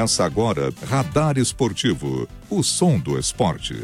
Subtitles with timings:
[0.00, 3.76] Começa agora Radar Esportivo, o som do esporte.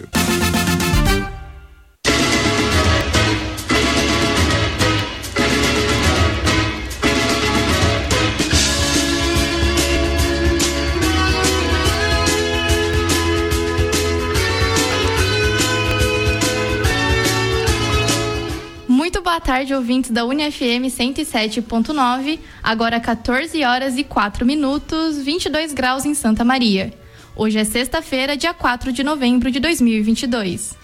[19.47, 22.41] Tarde, ouvintes da UniFM 107.9.
[22.61, 26.93] Agora 14 horas e 4 minutos, 22 graus em Santa Maria.
[27.37, 30.75] Hoje é sexta-feira, dia 4 de novembro de 2022.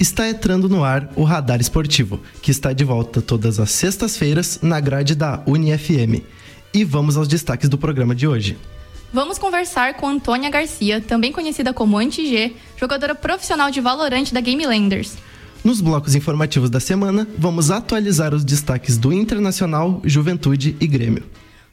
[0.00, 4.80] Está entrando no ar o Radar Esportivo, que está de volta todas as sextas-feiras na
[4.80, 6.24] grade da UniFM.
[6.74, 8.58] E vamos aos destaques do programa de hoje.
[9.12, 14.66] Vamos conversar com Antônia Garcia, também conhecida como Anti-G, jogadora profissional de Valorant da Game
[14.66, 15.16] Landers.
[15.64, 21.22] Nos blocos informativos da semana, vamos atualizar os destaques do Internacional, Juventude e Grêmio.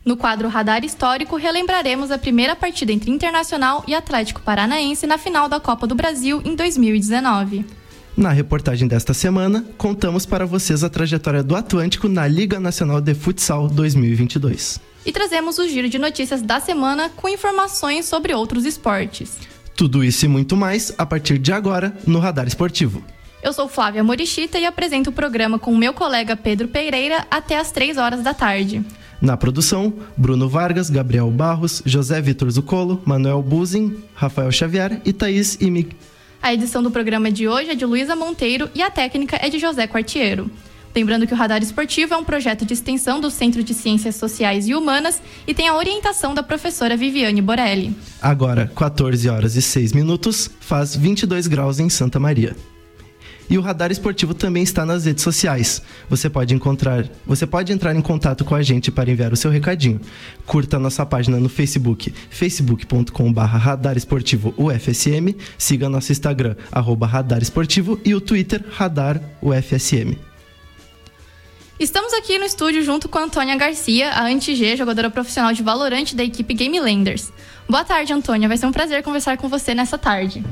[0.05, 5.49] No quadro Radar Histórico, relembraremos a primeira partida entre Internacional e Atlético Paranaense na final
[5.49, 7.65] da Copa do Brasil em 2019.
[8.15, 13.15] Na reportagem desta semana, contamos para vocês a trajetória do Atlântico na Liga Nacional de
[13.15, 14.79] Futsal 2022.
[15.03, 19.37] E trazemos o giro de notícias da semana com informações sobre outros esportes.
[19.75, 23.03] Tudo isso e muito mais a partir de agora no Radar Esportivo.
[23.41, 27.57] Eu sou Flávia Morichita e apresento o programa com o meu colega Pedro Pereira até
[27.57, 28.83] às 3 horas da tarde.
[29.21, 35.57] Na produção, Bruno Vargas, Gabriel Barros, José Vitor Zucolo, Manuel Buzin, Rafael Xavier e Thaís
[35.61, 35.95] Imig.
[36.41, 39.57] A edição do programa de hoje é de Luísa Monteiro e a técnica é de
[39.57, 40.49] José Quartiero.
[40.95, 44.67] Lembrando que o Radar Esportivo é um projeto de extensão do Centro de Ciências Sociais
[44.67, 47.95] e Humanas e tem a orientação da professora Viviane Borelli.
[48.21, 52.55] Agora, 14 horas e 6 minutos, faz 22 graus em Santa Maria.
[53.49, 55.81] E o Radar Esportivo também está nas redes sociais.
[56.07, 59.49] Você pode encontrar, você pode entrar em contato com a gente para enviar o seu
[59.49, 59.99] recadinho.
[60.45, 67.41] Curta a nossa página no Facebook, facebook.com.br Radar Esportivo UFSM, siga nosso Instagram, arroba Radar
[67.41, 70.29] Esportivo e o Twitter Radar UFSM.
[71.79, 76.13] Estamos aqui no estúdio junto com a Antônia Garcia, a Anti-G, jogadora profissional de Valorante
[76.13, 77.31] da equipe Game Landers.
[77.69, 78.49] Boa tarde, Antônia.
[78.49, 80.43] Vai ser um prazer conversar com você nessa tarde.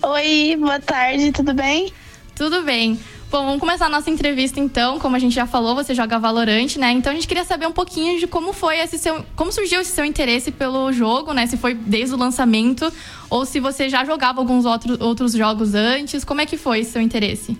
[0.00, 1.92] Oi, boa tarde, tudo bem?
[2.36, 2.98] Tudo bem.
[3.32, 5.00] Bom, vamos começar a nossa entrevista então.
[5.00, 6.92] Como a gente já falou, você joga Valorant, né?
[6.92, 9.24] Então a gente queria saber um pouquinho de como foi esse seu.
[9.34, 11.48] Como surgiu esse seu interesse pelo jogo, né?
[11.48, 12.90] Se foi desde o lançamento
[13.28, 16.24] ou se você já jogava alguns outro, outros jogos antes.
[16.24, 17.58] Como é que foi esse seu interesse?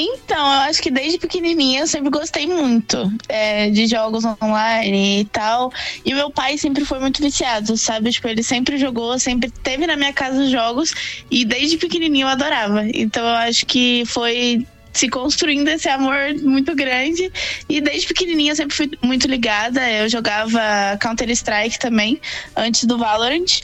[0.00, 5.24] Então, eu acho que desde pequenininha eu sempre gostei muito é, de jogos online e
[5.24, 5.72] tal.
[6.04, 8.12] E meu pai sempre foi muito viciado, sabe?
[8.12, 10.94] Tipo, ele sempre jogou, sempre teve na minha casa jogos.
[11.28, 12.84] E desde pequenininho eu adorava.
[12.94, 17.30] Então, eu acho que foi se construindo esse amor muito grande.
[17.68, 19.80] E desde pequenininha eu sempre fui muito ligada.
[19.90, 20.60] Eu jogava
[21.00, 22.20] Counter-Strike também,
[22.56, 23.60] antes do Valorant.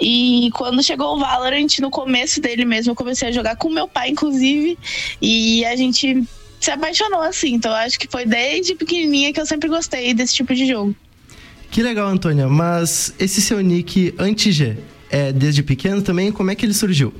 [0.00, 3.88] E quando chegou o Valorant, no começo dele mesmo, eu comecei a jogar com meu
[3.88, 4.78] pai, inclusive.
[5.20, 6.24] E a gente
[6.60, 7.54] se apaixonou assim.
[7.54, 10.94] Então acho que foi desde pequenininha que eu sempre gostei desse tipo de jogo.
[11.70, 12.48] Que legal, Antônia.
[12.48, 14.76] Mas esse seu nick anti-G
[15.10, 16.32] é desde pequeno também?
[16.32, 17.12] Como é que ele surgiu?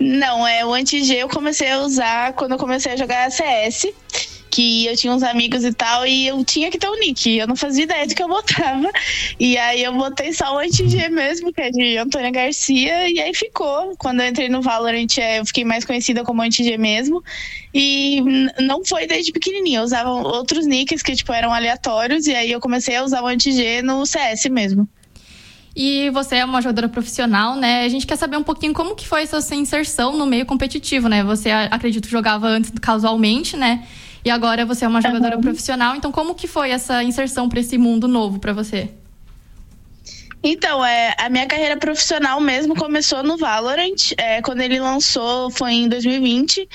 [0.00, 3.86] Não, é o anti-G eu comecei a usar quando eu comecei a jogar CS.
[4.50, 7.36] Que eu tinha uns amigos e tal, e eu tinha que ter um nick.
[7.38, 8.90] Eu não fazia ideia do que eu botava.
[9.38, 13.32] E aí eu botei só o anti-G mesmo, que é de Antônia Garcia, e aí
[13.32, 13.94] ficou.
[13.96, 17.22] Quando eu entrei no Valorant, eu fiquei mais conhecida como anti-G mesmo.
[17.72, 18.20] E
[18.58, 19.78] não foi desde pequenininha.
[19.80, 23.26] Eu usava outros nicks que, tipo, eram aleatórios, e aí eu comecei a usar o
[23.28, 24.88] anti-G no CS mesmo.
[25.82, 27.86] E você é uma jogadora profissional, né?
[27.86, 31.08] A gente quer saber um pouquinho como que foi essa sua inserção no meio competitivo,
[31.08, 31.24] né?
[31.24, 33.82] Você, acredito, jogava antes casualmente, né?
[34.22, 35.40] E agora você é uma jogadora uhum.
[35.40, 35.96] profissional.
[35.96, 38.90] Então, como que foi essa inserção para esse mundo novo para você?
[40.42, 44.12] Então, é, a minha carreira profissional mesmo começou no Valorant.
[44.16, 46.68] É, quando ele lançou foi em 2020.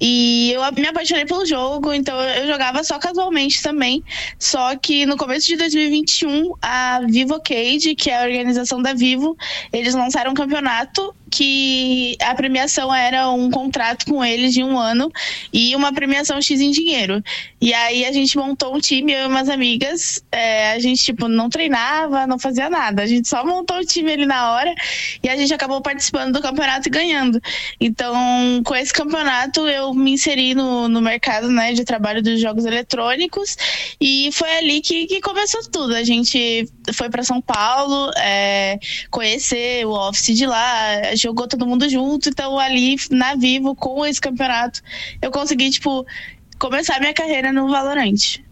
[0.00, 4.02] E eu me apaixonei pelo jogo, então eu jogava só casualmente também.
[4.38, 9.36] Só que no começo de 2021, a Vivo Cage, que é a organização da Vivo,
[9.72, 15.10] eles lançaram um campeonato que a premiação era um contrato com eles de um ano
[15.52, 17.22] e uma premiação X em dinheiro.
[17.60, 20.22] E aí a gente montou um time, eu e umas amigas.
[20.32, 23.02] É, a gente, tipo, não treinava, não fazia nada.
[23.10, 24.74] Gente só montou o time ali na hora
[25.22, 27.40] e a gente acabou participando do campeonato e ganhando.
[27.80, 32.64] Então, com esse campeonato, eu me inseri no, no mercado né, de trabalho dos jogos
[32.64, 33.56] eletrônicos
[34.00, 35.94] e foi ali que, que começou tudo.
[35.94, 38.78] A gente foi para São Paulo é,
[39.10, 44.20] conhecer o office de lá jogou todo mundo junto, então ali na Vivo, com esse
[44.20, 44.80] campeonato,
[45.20, 46.06] eu consegui, tipo,
[46.58, 48.44] começar minha carreira no Valorante.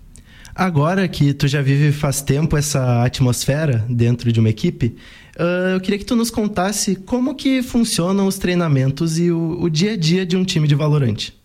[0.58, 4.96] Agora que tu já vive faz tempo essa atmosfera dentro de uma equipe,
[5.38, 9.70] uh, eu queria que tu nos contasse como que funcionam os treinamentos e o, o
[9.70, 11.37] dia a dia de um time de Valorante.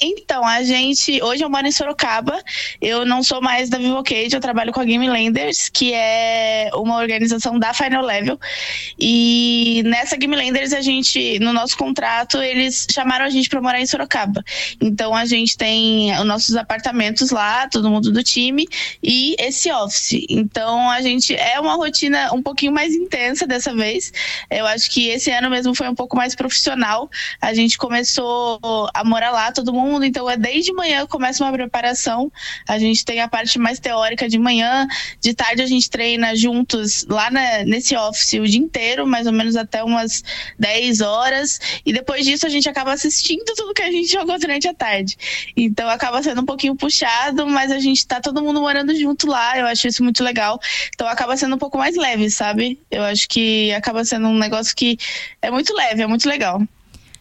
[0.00, 1.22] Então, a gente.
[1.22, 2.42] Hoje eu moro em Sorocaba.
[2.80, 6.96] Eu não sou mais da Vivocade, eu trabalho com a Game Landers, que é uma
[6.98, 8.38] organização da Final Level.
[8.98, 13.80] E nessa Game Landers, a gente, no nosso contrato, eles chamaram a gente para morar
[13.80, 14.42] em Sorocaba.
[14.80, 18.66] Então, a gente tem os nossos apartamentos lá, todo mundo do time,
[19.02, 20.26] e esse office.
[20.28, 21.34] Então, a gente.
[21.34, 24.12] É uma rotina um pouquinho mais intensa dessa vez.
[24.50, 27.08] Eu acho que esse ano mesmo foi um pouco mais profissional.
[27.40, 28.58] A gente começou
[28.92, 32.30] a morar lá, todo mundo mundo, então é desde manhã começa uma preparação.
[32.68, 34.86] A gente tem a parte mais teórica de manhã,
[35.20, 39.32] de tarde a gente treina juntos lá na, nesse office o dia inteiro, mais ou
[39.32, 40.22] menos até umas
[40.58, 44.68] 10 horas, e depois disso a gente acaba assistindo tudo que a gente jogou durante
[44.68, 45.16] a tarde.
[45.56, 49.58] Então acaba sendo um pouquinho puxado, mas a gente tá todo mundo morando junto lá,
[49.58, 50.58] eu acho isso muito legal.
[50.94, 52.80] Então acaba sendo um pouco mais leve, sabe?
[52.90, 54.96] Eu acho que acaba sendo um negócio que
[55.42, 56.60] é muito leve, é muito legal.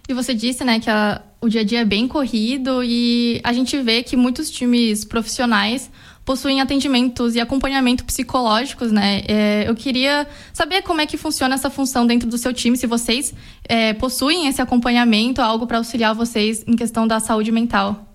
[0.08, 3.54] E você disse, né, que a, o dia a dia é bem corrido e a
[3.54, 5.90] gente vê que muitos times profissionais
[6.26, 9.24] possuem atendimentos e acompanhamento psicológicos, né?
[9.28, 12.88] É, eu queria saber como é que funciona essa função dentro do seu time, se
[12.88, 13.34] vocês
[13.68, 18.13] é, possuem esse acompanhamento, algo para auxiliar vocês em questão da saúde mental.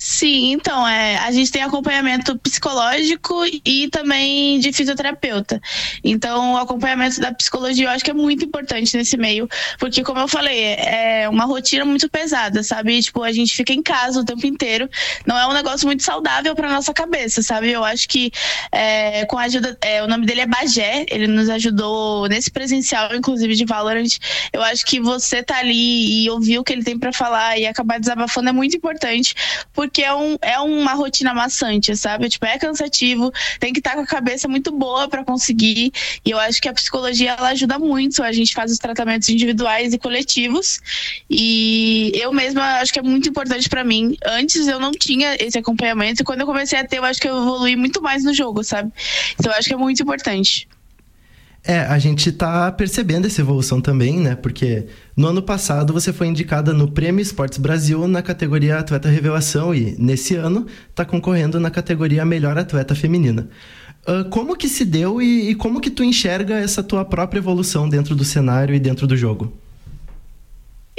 [0.00, 5.60] Sim, então, é, a gente tem acompanhamento psicológico e também de fisioterapeuta.
[6.04, 10.20] Então, o acompanhamento da psicologia eu acho que é muito importante nesse meio, porque, como
[10.20, 13.02] eu falei, é uma rotina muito pesada, sabe?
[13.02, 14.88] Tipo, a gente fica em casa o tempo inteiro,
[15.26, 17.72] não é um negócio muito saudável para nossa cabeça, sabe?
[17.72, 18.30] Eu acho que
[18.70, 23.16] é, com a ajuda, é, o nome dele é Bagé, ele nos ajudou nesse presencial,
[23.16, 24.16] inclusive de Valorant.
[24.52, 27.66] Eu acho que você tá ali e ouvir o que ele tem para falar e
[27.66, 29.34] acabar desabafando é muito importante,
[29.72, 32.28] porque porque é, um, é uma rotina maçante, sabe?
[32.28, 35.92] Tipo, é cansativo, tem que estar tá com a cabeça muito boa para conseguir.
[36.24, 38.22] E eu acho que a psicologia ela ajuda muito.
[38.22, 40.80] A gente faz os tratamentos individuais e coletivos.
[41.28, 44.16] E eu mesma acho que é muito importante para mim.
[44.24, 47.28] Antes eu não tinha esse acompanhamento, e quando eu comecei a ter, eu acho que
[47.28, 48.92] eu evolui muito mais no jogo, sabe?
[49.38, 50.68] Então eu acho que é muito importante.
[51.64, 54.34] É, a gente tá percebendo essa evolução também, né?
[54.34, 59.74] Porque no ano passado você foi indicada no Prêmio Esportes Brasil na categoria Atleta Revelação
[59.74, 63.48] e nesse ano tá concorrendo na categoria Melhor Atleta Feminina.
[64.06, 67.88] Uh, como que se deu e, e como que tu enxerga essa tua própria evolução
[67.88, 69.52] dentro do cenário e dentro do jogo?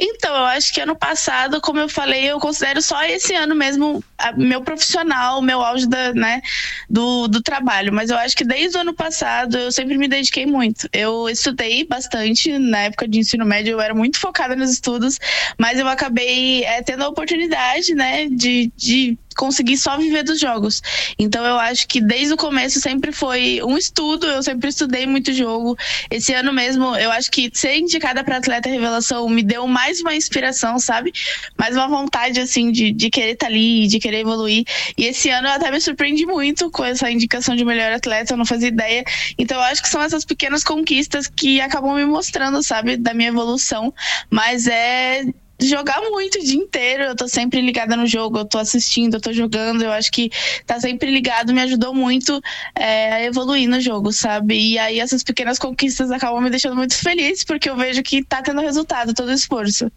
[0.02, 4.02] Então, eu acho que ano passado, como eu falei, eu considero só esse ano mesmo
[4.38, 6.42] meu profissional, meu auge da, né,
[6.90, 7.92] do, do trabalho.
[7.92, 10.88] Mas eu acho que desde o ano passado eu sempre me dediquei muito.
[10.94, 15.20] Eu estudei bastante na época de ensino médio, eu era muito focada nos estudos,
[15.58, 20.82] mas eu acabei é, tendo a oportunidade, né, de, de conseguir só viver dos jogos.
[21.18, 25.32] Então eu acho que desde o começo sempre foi um estudo, eu sempre estudei muito
[25.32, 25.78] jogo.
[26.12, 30.14] Esse ano mesmo, eu acho que ser indicada para atleta revelação me deu mais uma
[30.14, 31.14] inspiração, sabe?
[31.58, 34.66] Mais uma vontade assim de, de querer estar tá ali, de querer evoluir.
[34.98, 38.38] E esse ano eu até me surpreendi muito com essa indicação de melhor atleta, eu
[38.38, 39.06] não fazia ideia.
[39.38, 43.30] Então eu acho que são essas pequenas conquistas que acabam me mostrando, sabe, da minha
[43.30, 43.94] evolução.
[44.30, 45.24] Mas é
[45.62, 47.04] jogar muito o dia inteiro.
[47.04, 49.84] Eu tô sempre ligada no jogo, eu tô assistindo, eu tô jogando.
[49.84, 50.32] Eu acho que
[50.66, 52.42] tá sempre ligado me ajudou muito
[52.76, 54.56] é, a evoluir no jogo, sabe?
[54.56, 58.42] E aí essas pequenas conquistas acabam me deixando muito feliz, porque eu vejo que tá
[58.42, 59.92] tendo resultado todo o esforço.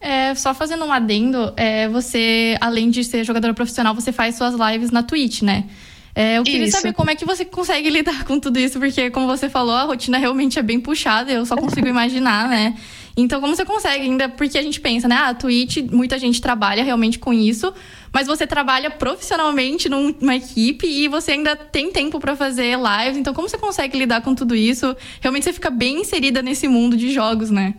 [0.00, 4.54] É, só fazendo um adendo, é, você, além de ser jogadora profissional, você faz suas
[4.54, 5.64] lives na Twitch, né?
[6.14, 6.76] É, eu queria isso.
[6.76, 9.82] saber como é que você consegue lidar com tudo isso, porque, como você falou, a
[9.82, 12.76] rotina realmente é bem puxada, eu só consigo imaginar, né?
[13.16, 14.28] Então, como você consegue ainda?
[14.28, 15.14] Porque a gente pensa, né?
[15.14, 17.72] Ah, a Twitch, muita gente trabalha realmente com isso,
[18.12, 23.16] mas você trabalha profissionalmente numa equipe e você ainda tem tempo para fazer lives.
[23.16, 24.96] Então, como você consegue lidar com tudo isso?
[25.20, 27.74] Realmente você fica bem inserida nesse mundo de jogos, né?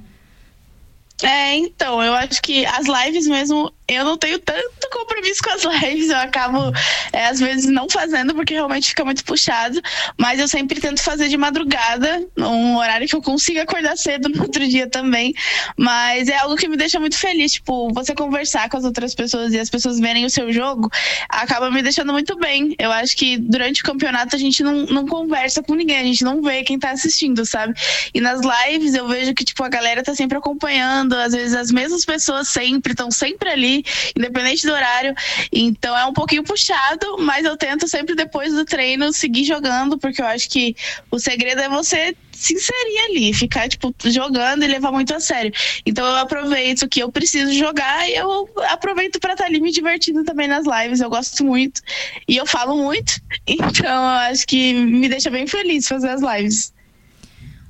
[1.21, 5.63] É, então, eu acho que as lives mesmo eu não tenho tanto compromisso com as
[5.63, 6.71] lives, eu acabo
[7.13, 9.79] é, às vezes não fazendo porque realmente fica muito puxado,
[10.17, 14.41] mas eu sempre tento fazer de madrugada, num horário que eu consiga acordar cedo no
[14.41, 15.33] outro dia também,
[15.77, 19.53] mas é algo que me deixa muito feliz, tipo, você conversar com as outras pessoas
[19.53, 20.89] e as pessoas verem o seu jogo,
[21.29, 22.75] acaba me deixando muito bem.
[22.79, 26.23] Eu acho que durante o campeonato a gente não, não conversa com ninguém, a gente
[26.23, 27.73] não vê quem tá assistindo, sabe?
[28.13, 31.71] E nas lives eu vejo que, tipo, a galera tá sempre acompanhando, às vezes as
[31.71, 33.74] mesmas pessoas sempre estão sempre ali
[34.15, 35.13] independente do horário.
[35.51, 40.21] Então é um pouquinho puxado, mas eu tento sempre depois do treino seguir jogando, porque
[40.21, 40.75] eu acho que
[41.09, 45.51] o segredo é você se inserir ali, ficar, tipo, jogando e levar muito a sério.
[45.85, 49.71] Então eu aproveito que eu preciso jogar e eu aproveito para estar tá ali me
[49.71, 50.99] divertindo também nas lives.
[50.99, 51.81] Eu gosto muito
[52.27, 53.13] e eu falo muito,
[53.47, 56.74] então acho que me deixa bem feliz fazer as lives.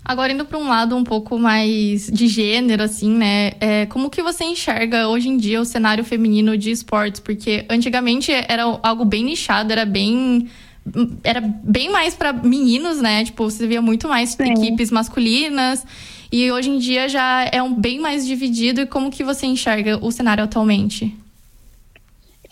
[0.08, 3.54] Agora indo para um lado um pouco mais de gênero, assim, né?
[3.60, 7.20] É, como que você enxerga hoje em dia o cenário feminino de esportes?
[7.20, 10.48] Porque antigamente era algo bem nichado, era bem
[11.24, 13.26] era bem mais para meninos, né?
[13.26, 14.52] Tipo, você via muito mais Sim.
[14.52, 15.84] equipes masculinas.
[16.32, 18.82] E hoje em dia já é um bem mais dividido.
[18.82, 21.16] E como que você enxerga o cenário atualmente?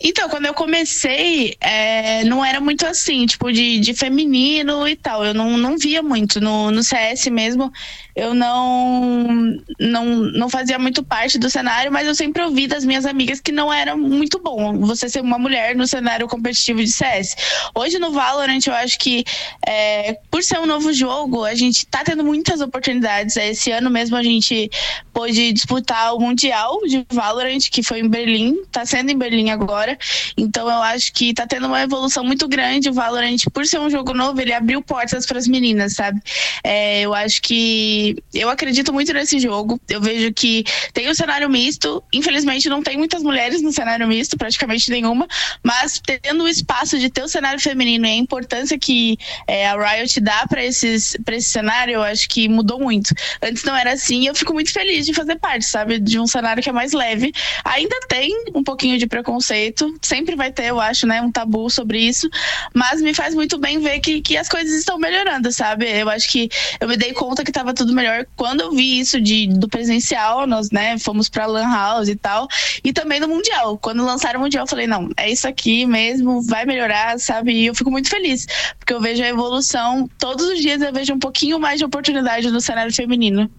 [0.00, 5.24] Então, quando eu comecei, é, não era muito assim, tipo, de, de feminino e tal.
[5.24, 6.40] Eu não, não via muito.
[6.40, 7.72] No, no CS mesmo,
[8.16, 13.04] eu não, não, não fazia muito parte do cenário, mas eu sempre ouvi das minhas
[13.06, 17.36] amigas que não era muito bom você ser uma mulher no cenário competitivo de CS.
[17.74, 19.24] Hoje no Valorant, eu acho que
[19.66, 23.36] é, por ser um novo jogo, a gente tá tendo muitas oportunidades.
[23.36, 24.70] Esse ano mesmo a gente
[25.12, 29.98] pôde disputar o Mundial de Valorant, que foi em Berlim, tá sendo em Berlim agora.
[30.36, 32.88] Então eu acho que tá tendo uma evolução muito grande.
[32.90, 36.20] O Valorant, por ser um jogo novo, ele abriu portas para as meninas, sabe?
[36.62, 39.80] É, eu acho que eu acredito muito nesse jogo.
[39.88, 42.02] Eu vejo que tem um cenário misto.
[42.12, 45.26] Infelizmente, não tem muitas mulheres no cenário misto, praticamente nenhuma.
[45.62, 49.76] Mas tendo o espaço de ter o cenário feminino e a importância que é, a
[49.76, 50.98] Riot dá para esse
[51.40, 53.14] cenário, eu acho que mudou muito.
[53.42, 55.98] Antes não era assim e eu fico muito feliz de fazer parte, sabe?
[55.98, 57.32] De um cenário que é mais leve.
[57.64, 61.22] Ainda tem um pouquinho de preconceito, sempre vai ter, eu acho, né?
[61.22, 62.28] Um tabu sobre isso.
[62.74, 65.86] Mas me faz muito bem ver que, que as coisas estão melhorando, sabe?
[65.88, 66.48] Eu acho que
[66.80, 70.46] eu me dei conta que estava tudo melhor quando eu vi isso de, do presencial,
[70.46, 72.48] nós, né, fomos pra Lan House e tal,
[72.82, 73.78] e também no Mundial.
[73.78, 77.52] Quando lançaram o Mundial, eu falei, não, é isso aqui mesmo, vai melhorar, sabe?
[77.52, 78.46] E eu fico muito feliz,
[78.78, 82.50] porque eu vejo a evolução, todos os dias eu vejo um pouquinho mais de oportunidade
[82.50, 83.50] no cenário feminino.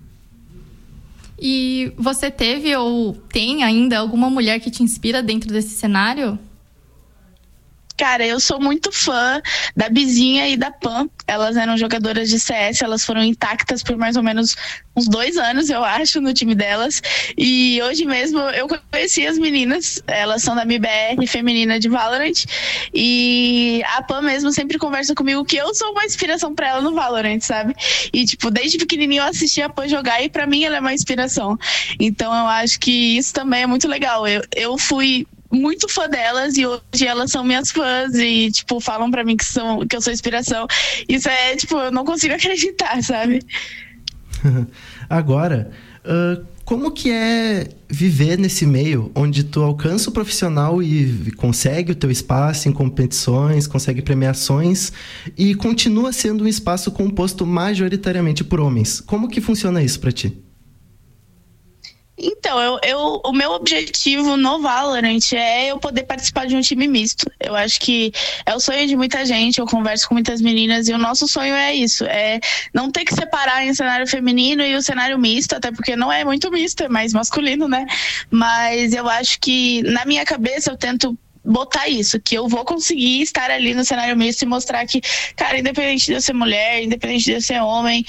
[1.39, 6.39] E você teve ou tem ainda alguma mulher que te inspira dentro desse cenário?
[7.97, 9.41] Cara, eu sou muito fã
[9.75, 11.09] da Bizinha e da Pan.
[11.25, 14.55] Elas eram jogadoras de CS, elas foram intactas por mais ou menos
[14.95, 17.01] uns dois anos, eu acho, no time delas.
[17.37, 22.45] E hoje mesmo eu conheci as meninas, elas são da MBR feminina de Valorant.
[22.93, 26.93] E a Pan mesmo sempre conversa comigo que eu sou uma inspiração para ela no
[26.93, 27.75] Valorant, sabe?
[28.13, 30.93] E, tipo, desde pequenininho eu assisti a Pan jogar e para mim ela é uma
[30.93, 31.57] inspiração.
[31.99, 34.27] Então eu acho que isso também é muito legal.
[34.27, 39.09] Eu, eu fui muito fã delas e hoje elas são minhas fãs e, tipo, falam
[39.09, 40.67] para mim que, são, que eu sou inspiração.
[41.07, 43.41] Isso é, tipo, eu não consigo acreditar, sabe?
[45.09, 45.71] Agora,
[46.03, 51.95] uh, como que é viver nesse meio onde tu alcança o profissional e consegue o
[51.95, 54.91] teu espaço em competições, consegue premiações
[55.37, 58.99] e continua sendo um espaço composto majoritariamente por homens?
[58.99, 60.44] Como que funciona isso para ti?
[62.17, 66.87] Então, eu, eu, o meu objetivo no Valorant é eu poder participar de um time
[66.87, 67.29] misto.
[67.39, 68.11] Eu acho que
[68.45, 71.53] é o sonho de muita gente, eu converso com muitas meninas e o nosso sonho
[71.53, 72.39] é isso, é
[72.73, 76.23] não ter que separar em cenário feminino e o cenário misto, até porque não é
[76.23, 77.85] muito misto, é mais masculino, né?
[78.29, 83.21] Mas eu acho que na minha cabeça eu tento botar isso, que eu vou conseguir
[83.21, 84.99] estar ali no cenário misto e mostrar que,
[85.35, 88.03] cara, independente de eu ser mulher, independente de eu ser homem,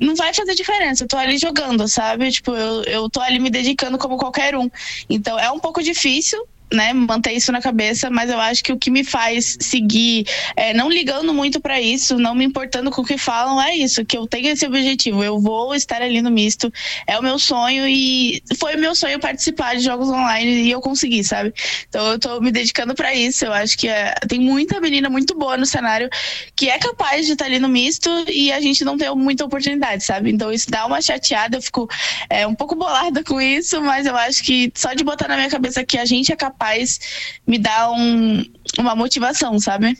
[0.00, 1.04] não vai fazer diferença.
[1.04, 2.30] Eu tô ali jogando, sabe?
[2.30, 4.68] Tipo, eu, eu tô ali me dedicando como qualquer um.
[5.08, 8.78] Então é um pouco difícil, né, manter isso na cabeça, mas eu acho que o
[8.78, 13.04] que me faz seguir, é, não ligando muito para isso, não me importando com o
[13.04, 16.72] que falam, é isso, que eu tenho esse objetivo, eu vou estar ali no misto,
[17.06, 20.80] é o meu sonho e foi o meu sonho participar de jogos online e eu
[20.80, 21.52] consegui, sabe?
[21.88, 25.36] Então eu tô me dedicando para isso, eu acho que é, tem muita menina muito
[25.36, 26.08] boa no cenário
[26.56, 30.02] que é capaz de estar ali no misto e a gente não tem muita oportunidade,
[30.02, 30.30] sabe?
[30.30, 31.88] Então isso dá uma chateada, eu fico
[32.28, 35.50] é, um pouco bolada com isso, mas eu acho que só de botar na minha
[35.50, 37.00] cabeça que a gente é capaz faz
[37.46, 38.44] me dá um,
[38.78, 39.96] uma motivação, sabe?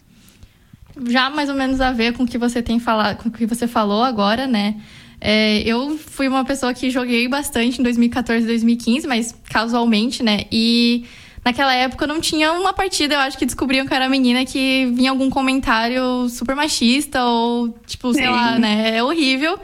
[1.09, 3.47] Já mais ou menos a ver com o que você tem falado, com o que
[3.47, 4.77] você falou agora, né?
[5.21, 10.45] É, eu fui uma pessoa que joguei bastante em 2014 e 2015, mas casualmente, né?
[10.53, 11.05] E
[11.45, 14.87] naquela época eu não tinha uma partida, eu acho que descobriam que era menina que
[14.95, 18.31] vinha algum comentário super machista ou, tipo, sei Sim.
[18.31, 18.97] lá, né?
[18.97, 19.59] É horrível.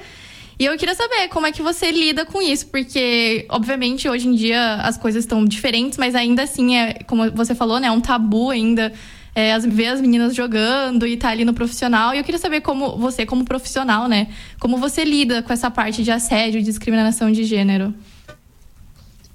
[0.61, 4.35] E eu queria saber como é que você lida com isso, porque, obviamente, hoje em
[4.35, 7.99] dia as coisas estão diferentes, mas ainda assim, é, como você falou, né, é um
[7.99, 8.93] tabu ainda
[9.35, 12.15] é, as, ver as meninas jogando e estar tá ali no profissional.
[12.15, 14.27] E eu queria saber como você, como profissional, né,
[14.59, 17.95] como você lida com essa parte de assédio e discriminação de gênero.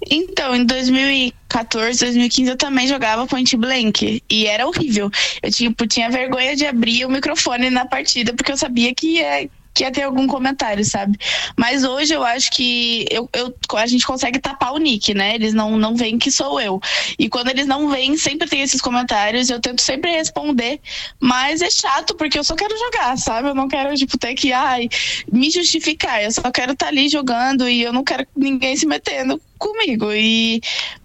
[0.08, 5.10] Então, em 2014, 2015 eu também jogava Point Blank e era horrível.
[5.42, 9.48] Eu tipo, tinha vergonha de abrir o microfone na partida porque eu sabia que ia,
[9.76, 11.18] que ia ter algum comentário, sabe?
[11.54, 15.34] Mas hoje eu acho que eu, eu, a gente consegue tapar o nick, né?
[15.34, 16.80] Eles não, não veem que sou eu.
[17.18, 19.50] E quando eles não veem, sempre tem esses comentários.
[19.50, 20.80] Eu tento sempre responder,
[21.20, 23.50] mas é chato porque eu só quero jogar, sabe?
[23.50, 24.88] Eu não quero, tipo, ter que ai,
[25.30, 26.24] me justificar.
[26.24, 30.10] Eu só quero estar tá ali jogando e eu não quero ninguém se metendo comigo.
[30.10, 30.62] E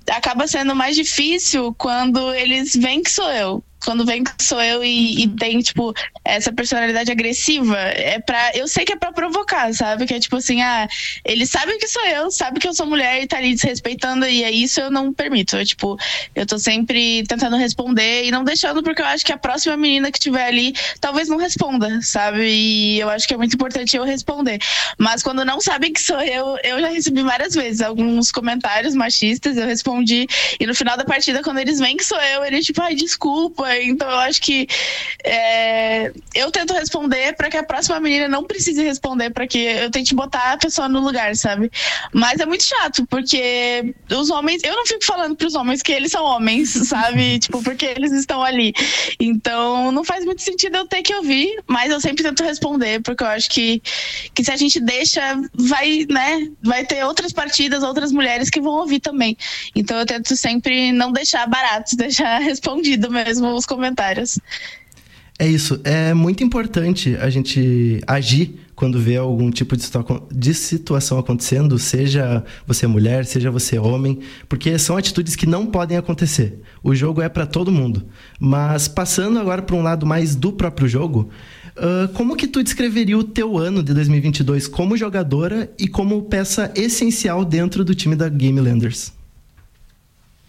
[0.10, 4.84] acaba sendo mais difícil quando eles veem que sou eu quando vem que sou eu
[4.84, 8.52] e, e, tem, tipo, essa personalidade agressiva, é pra.
[8.54, 10.06] Eu sei que é pra provocar, sabe?
[10.06, 10.88] Que é tipo assim, ah,
[11.26, 14.44] eles sabem que sou eu, sabe que eu sou mulher e tá ali desrespeitando, e
[14.44, 15.58] é isso eu não permito.
[15.58, 15.98] Eu, tipo,
[16.36, 20.12] eu tô sempre tentando responder e não deixando, porque eu acho que a próxima menina
[20.12, 22.44] que tiver ali talvez não responda, sabe?
[22.48, 24.60] E eu acho que é muito importante eu responder.
[24.98, 29.58] Mas quando não sabem que sou eu, eu já recebi várias vezes alguns comentários machistas,
[29.58, 30.28] eu respondi,
[30.60, 33.71] e no final da partida, quando eles veem que sou eu, eles, tipo, ai, desculpa
[33.80, 34.68] então eu acho que
[35.24, 39.92] é, eu tento responder para que a próxima menina não precise responder, para que eu
[39.92, 41.72] tente botar a pessoa no lugar, sabe?
[42.14, 45.92] Mas é muito chato, porque os homens, eu não fico falando para os homens que
[45.92, 47.40] eles são homens, sabe?
[47.40, 48.74] tipo, porque eles estão ali.
[49.20, 53.24] Então não faz muito sentido eu ter que ouvir, mas eu sempre tento responder, porque
[53.24, 53.82] eu acho que,
[54.34, 55.22] que se a gente deixa,
[55.54, 56.50] vai, né?
[56.62, 59.38] Vai ter outras partidas, outras mulheres que vão ouvir também.
[59.76, 64.38] Então eu tento sempre não deixar barato, deixar respondido mesmo os comentários.
[65.42, 65.82] É isso.
[65.84, 72.86] É muito importante a gente agir quando vê algum tipo de situação acontecendo, seja você
[72.86, 76.62] mulher, seja você homem, porque são atitudes que não podem acontecer.
[76.84, 78.04] O jogo é para todo mundo.
[78.40, 81.30] Mas passando agora para um lado mais do próprio jogo,
[81.76, 86.72] uh, como que tu descreveria o teu ano de 2022 como jogadora e como peça
[86.76, 89.12] essencial dentro do time da Game Landers?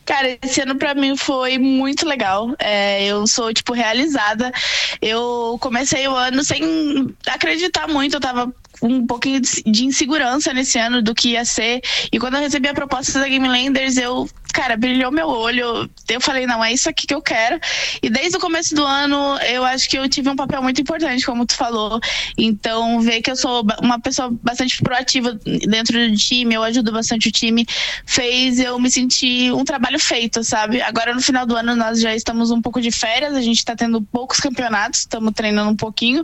[0.05, 2.55] Cara, esse ano para mim foi muito legal.
[2.59, 4.53] É, eu sou, tipo, realizada.
[5.01, 8.17] Eu comecei o ano sem acreditar muito.
[8.17, 11.81] Eu tava um pouquinho de insegurança nesse ano do que ia ser.
[12.11, 15.91] E quando eu recebi a proposta da Game Landers, eu cara, brilhou meu olho.
[16.09, 17.59] Eu falei, não, é isso aqui que eu quero.
[18.03, 21.25] E desde o começo do ano, eu acho que eu tive um papel muito importante,
[21.25, 21.99] como tu falou.
[22.37, 27.29] Então, ver que eu sou uma pessoa bastante proativa dentro do time, eu ajudo bastante
[27.29, 27.67] o time,
[28.05, 30.83] fez eu me sentir um trabalho feito, sabe?
[30.83, 33.75] Agora, no final do ano, nós já estamos um pouco de férias, a gente tá
[33.75, 36.23] tendo poucos campeonatos, estamos treinando um pouquinho,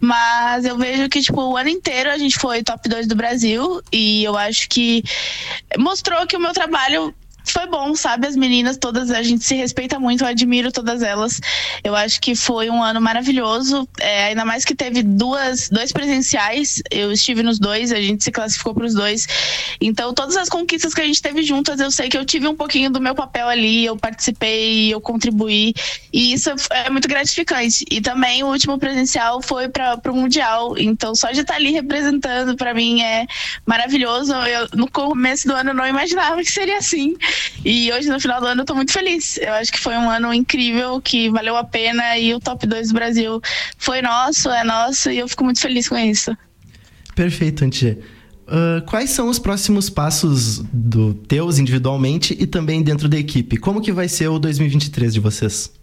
[0.00, 3.82] mas eu vejo que, tipo, o ano inteiro a gente foi top 2 do Brasil
[3.92, 5.02] e eu acho que
[5.78, 7.14] mostrou que o meu trabalho
[7.52, 8.26] foi bom, sabe?
[8.26, 11.40] As meninas todas, a gente se respeita muito, eu admiro todas elas.
[11.82, 16.82] Eu acho que foi um ano maravilhoso, é, ainda mais que teve duas, dois presenciais,
[16.90, 19.26] eu estive nos dois, a gente se classificou para os dois.
[19.80, 22.54] Então, todas as conquistas que a gente teve juntas, eu sei que eu tive um
[22.54, 25.74] pouquinho do meu papel ali, eu participei, eu contribuí,
[26.12, 27.84] e isso é muito gratificante.
[27.90, 32.56] E também o último presencial foi para o Mundial, então só de estar ali representando,
[32.56, 33.26] para mim é
[33.66, 34.32] maravilhoso.
[34.32, 37.16] Eu, no começo do ano, eu não imaginava que seria assim.
[37.64, 39.36] E hoje, no final do ano, eu tô muito feliz.
[39.38, 42.88] Eu acho que foi um ano incrível, que valeu a pena e o top 2
[42.88, 43.40] do Brasil
[43.78, 46.36] foi nosso, é nosso, e eu fico muito feliz com isso.
[47.14, 47.98] Perfeito, Antje.
[48.46, 53.56] Uh, quais são os próximos passos do teus individualmente e também dentro da equipe?
[53.56, 55.79] Como que vai ser o 2023 de vocês?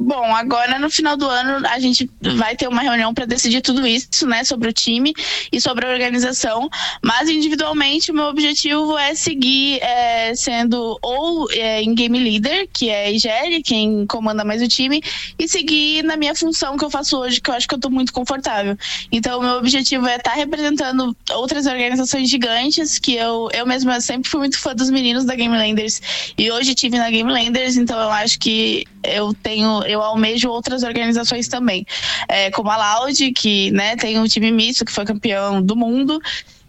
[0.00, 3.84] Bom, agora no final do ano a gente vai ter uma reunião para decidir tudo
[3.84, 5.12] isso, né, sobre o time
[5.50, 6.70] e sobre a organização.
[7.02, 12.88] Mas individualmente o meu objetivo é seguir é, sendo ou é, em game leader, que
[12.88, 15.02] é a Igeri, quem comanda mais o time,
[15.36, 17.90] e seguir na minha função que eu faço hoje, que eu acho que eu estou
[17.90, 18.78] muito confortável.
[19.10, 24.00] Então o meu objetivo é estar tá representando outras organizações gigantes, que eu eu mesma
[24.00, 26.00] sempre fui muito fã dos meninos da Game Landers
[26.38, 30.82] e hoje tive na Game Landers, então eu acho que eu tenho, eu almejo outras
[30.82, 31.86] organizações também,
[32.28, 36.20] é, como a Loud, que né, tem um time misto que foi campeão do mundo.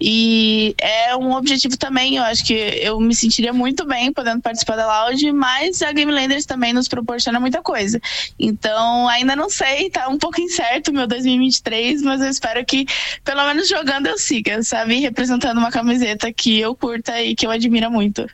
[0.02, 4.78] E é um objetivo também, eu acho que eu me sentiria muito bem podendo participar
[4.78, 8.00] da Loud, mas a Game Landers também nos proporciona muita coisa.
[8.40, 12.86] Então, ainda não sei, tá um pouco incerto meu 2023, mas eu espero que,
[13.26, 15.02] pelo menos jogando, eu siga, sabe?
[15.02, 18.26] Representando uma camiseta que eu curta e que eu admiro muito.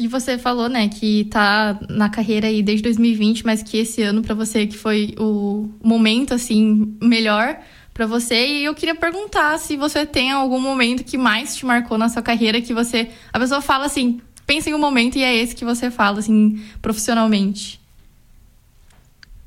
[0.00, 4.22] E você falou, né, que tá na carreira aí desde 2020, mas que esse ano
[4.22, 7.60] para você que foi o momento assim melhor
[7.92, 8.46] para você.
[8.46, 12.22] E eu queria perguntar se você tem algum momento que mais te marcou na sua
[12.22, 15.66] carreira que você a pessoa fala assim, pensa em um momento e é esse que
[15.66, 17.78] você fala assim profissionalmente.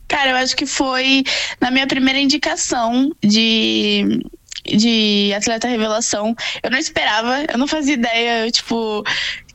[0.08, 1.24] Cara, eu acho que foi
[1.60, 4.22] na minha primeira indicação de
[4.66, 6.36] de atleta revelação.
[6.62, 9.04] Eu não esperava, eu não fazia ideia, eu, tipo,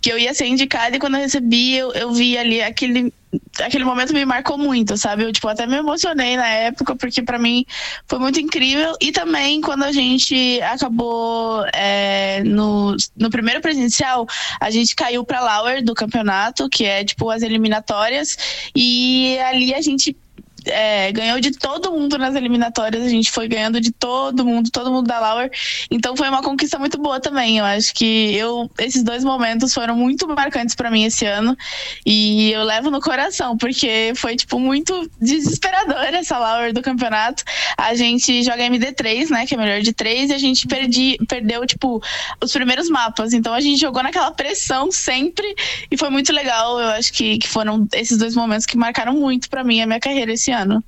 [0.00, 3.12] que eu ia ser indicada e quando eu recebi, eu, eu vi ali aquele
[3.60, 5.24] aquele momento me marcou muito, sabe?
[5.24, 7.64] Eu, tipo, até me emocionei na época, porque para mim
[8.06, 8.94] foi muito incrível.
[9.00, 14.26] E também, quando a gente acabou é, no, no primeiro presencial,
[14.60, 18.70] a gente caiu pra Lauer do campeonato, que é, tipo, as eliminatórias.
[18.74, 20.16] E ali a gente
[20.66, 24.90] é, ganhou de todo mundo nas eliminatórias, a gente foi ganhando de todo mundo, todo
[24.90, 25.50] mundo da Lauer.
[25.90, 27.58] Então foi uma conquista muito boa também.
[27.58, 31.56] Eu acho que eu esses dois momentos foram muito marcantes para mim esse ano
[32.04, 37.44] e eu levo no coração, porque foi tipo muito desesperador essa Lauer do campeonato.
[37.76, 41.66] A gente joga MD3, né, que é melhor de três, e a gente perdi, perdeu
[41.66, 42.02] tipo
[42.42, 43.32] os primeiros mapas.
[43.32, 45.54] Então a gente jogou naquela pressão sempre
[45.90, 46.78] e foi muito legal.
[46.78, 50.00] Eu acho que, que foram esses dois momentos que marcaram muito para mim a minha
[50.00, 50.84] carreira esse ano ano.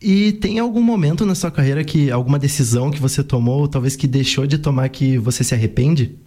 [0.00, 4.06] E tem algum momento na sua carreira que alguma decisão que você tomou, talvez que
[4.06, 6.18] deixou de tomar que você se arrepende?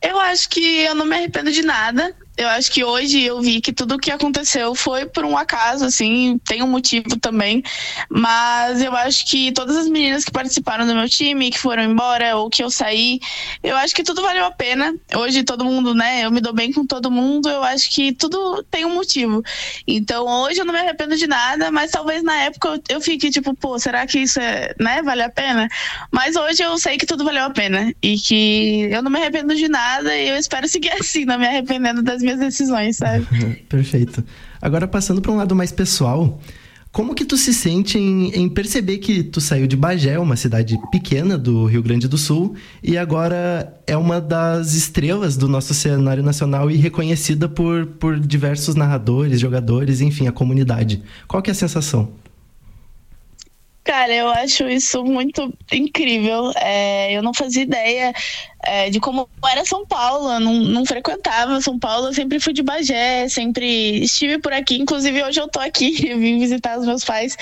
[0.00, 3.60] Eu acho que eu não me arrependo de nada eu acho que hoje eu vi
[3.60, 7.62] que tudo o que aconteceu foi por um acaso, assim, tem um motivo também.
[8.10, 12.36] Mas eu acho que todas as meninas que participaram do meu time, que foram embora
[12.36, 13.20] ou que eu saí,
[13.62, 14.94] eu acho que tudo valeu a pena.
[15.14, 16.24] Hoje todo mundo, né?
[16.24, 19.42] Eu me dou bem com todo mundo, eu acho que tudo tem um motivo.
[19.86, 23.30] Então hoje eu não me arrependo de nada, mas talvez na época eu, eu fique
[23.30, 25.68] tipo, pô, será que isso é, né, vale a pena?
[26.12, 29.54] Mas hoje eu sei que tudo valeu a pena e que eu não me arrependo
[29.54, 33.26] de nada e eu espero seguir assim, não me arrependendo das minhas decisões, sabe?
[33.68, 34.24] Perfeito.
[34.60, 36.40] Agora, passando para um lado mais pessoal,
[36.92, 40.78] como que tu se sente em, em, perceber que tu saiu de Bagé, uma cidade
[40.90, 46.22] pequena do Rio Grande do Sul, e agora é uma das estrelas do nosso cenário
[46.22, 51.02] nacional e reconhecida por, por diversos narradores, jogadores, enfim, a comunidade.
[51.28, 52.10] Qual que é a sensação?
[53.86, 56.50] Cara, eu acho isso muito incrível.
[56.56, 58.12] É, eu não fazia ideia
[58.64, 62.52] é, de como era São Paulo, eu não, não frequentava São Paulo, eu sempre fui
[62.52, 66.84] de Bagé, sempre estive por aqui, inclusive hoje eu tô aqui, eu vim visitar os
[66.84, 67.36] meus pais,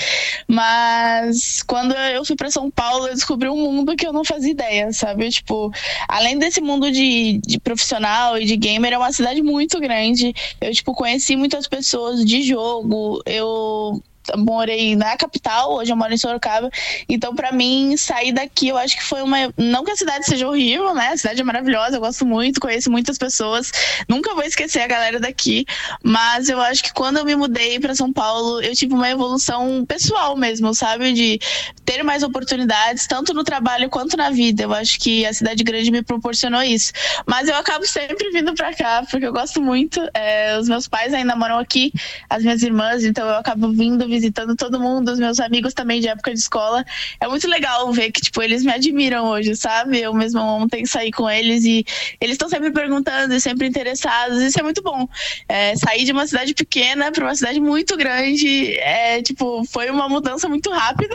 [0.46, 4.50] mas quando eu fui para São Paulo, eu descobri um mundo que eu não fazia
[4.50, 5.30] ideia, sabe?
[5.30, 5.72] Tipo,
[6.06, 10.34] além desse mundo de, de profissional e de gamer, é uma cidade muito grande.
[10.60, 14.02] Eu, tipo, conheci muitas pessoas de jogo, eu
[14.36, 16.70] morei na capital, hoje eu moro em Sorocaba.
[17.08, 19.52] Então, para mim, sair daqui, eu acho que foi uma.
[19.56, 21.08] Não que a cidade seja horrível, né?
[21.08, 23.70] A cidade é maravilhosa, eu gosto muito, conheço muitas pessoas.
[24.08, 25.66] Nunca vou esquecer a galera daqui.
[26.02, 29.84] Mas eu acho que quando eu me mudei para São Paulo, eu tive uma evolução
[29.86, 31.12] pessoal mesmo, sabe?
[31.12, 31.38] De
[31.84, 34.64] ter mais oportunidades, tanto no trabalho quanto na vida.
[34.64, 36.92] Eu acho que a cidade grande me proporcionou isso.
[37.26, 40.00] Mas eu acabo sempre vindo para cá, porque eu gosto muito.
[40.14, 41.92] É, os meus pais ainda moram aqui,
[42.28, 46.08] as minhas irmãs, então eu acabo vindo visitando todo mundo, os meus amigos também de
[46.08, 46.84] época de escola.
[47.20, 50.00] É muito legal ver que, tipo, eles me admiram hoje, sabe?
[50.00, 51.84] Eu mesmo ontem saí com eles e
[52.20, 54.40] eles estão sempre perguntando e sempre interessados.
[54.40, 55.08] Isso é muito bom.
[55.48, 60.08] É, sair de uma cidade pequena para uma cidade muito grande, é, tipo, foi uma
[60.08, 61.14] mudança muito rápida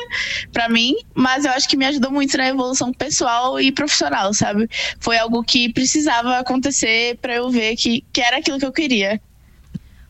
[0.51, 4.67] para mim, mas eu acho que me ajudou muito na evolução pessoal e profissional, sabe?
[4.99, 9.21] Foi algo que precisava acontecer para eu ver que, que era aquilo que eu queria.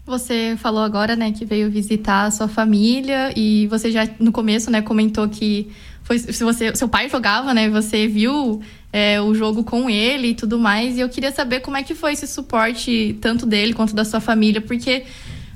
[0.10, 4.72] Você falou agora, né, que veio visitar a sua família e você já no começo,
[4.72, 5.70] né, comentou que
[6.02, 8.60] foi se você, seu pai jogava, né, você viu
[8.92, 10.98] é, o jogo com ele e tudo mais.
[10.98, 14.20] E eu queria saber como é que foi esse suporte tanto dele quanto da sua
[14.20, 15.04] família, porque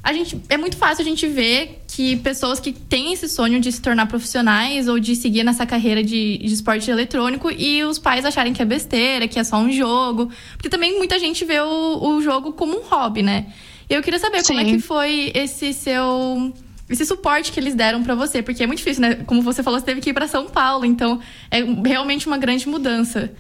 [0.04, 3.72] a gente é muito fácil a gente ver que pessoas que têm esse sonho de
[3.72, 8.24] se tornar profissionais ou de seguir nessa carreira de, de esporte eletrônico e os pais
[8.24, 10.30] acharem que é besteira, que é só um jogo.
[10.58, 13.48] Porque também muita gente vê o, o jogo como um hobby, né?
[13.90, 14.56] Eu queria saber Sim.
[14.56, 16.54] como é que foi esse seu
[16.90, 19.16] esse suporte que eles deram para você, porque é muito difícil, né?
[19.26, 21.20] Como você falou, você teve que ir para São Paulo, então
[21.50, 23.32] é realmente uma grande mudança.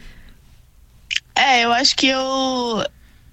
[1.35, 2.85] É, eu acho que eu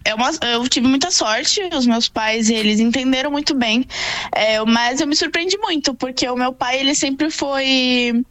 [0.05, 3.87] é uma, eu tive muita sorte, os meus pais, eles entenderam muito bem,
[4.33, 8.25] é, mas eu me surpreendi muito, porque o meu pai, ele sempre foi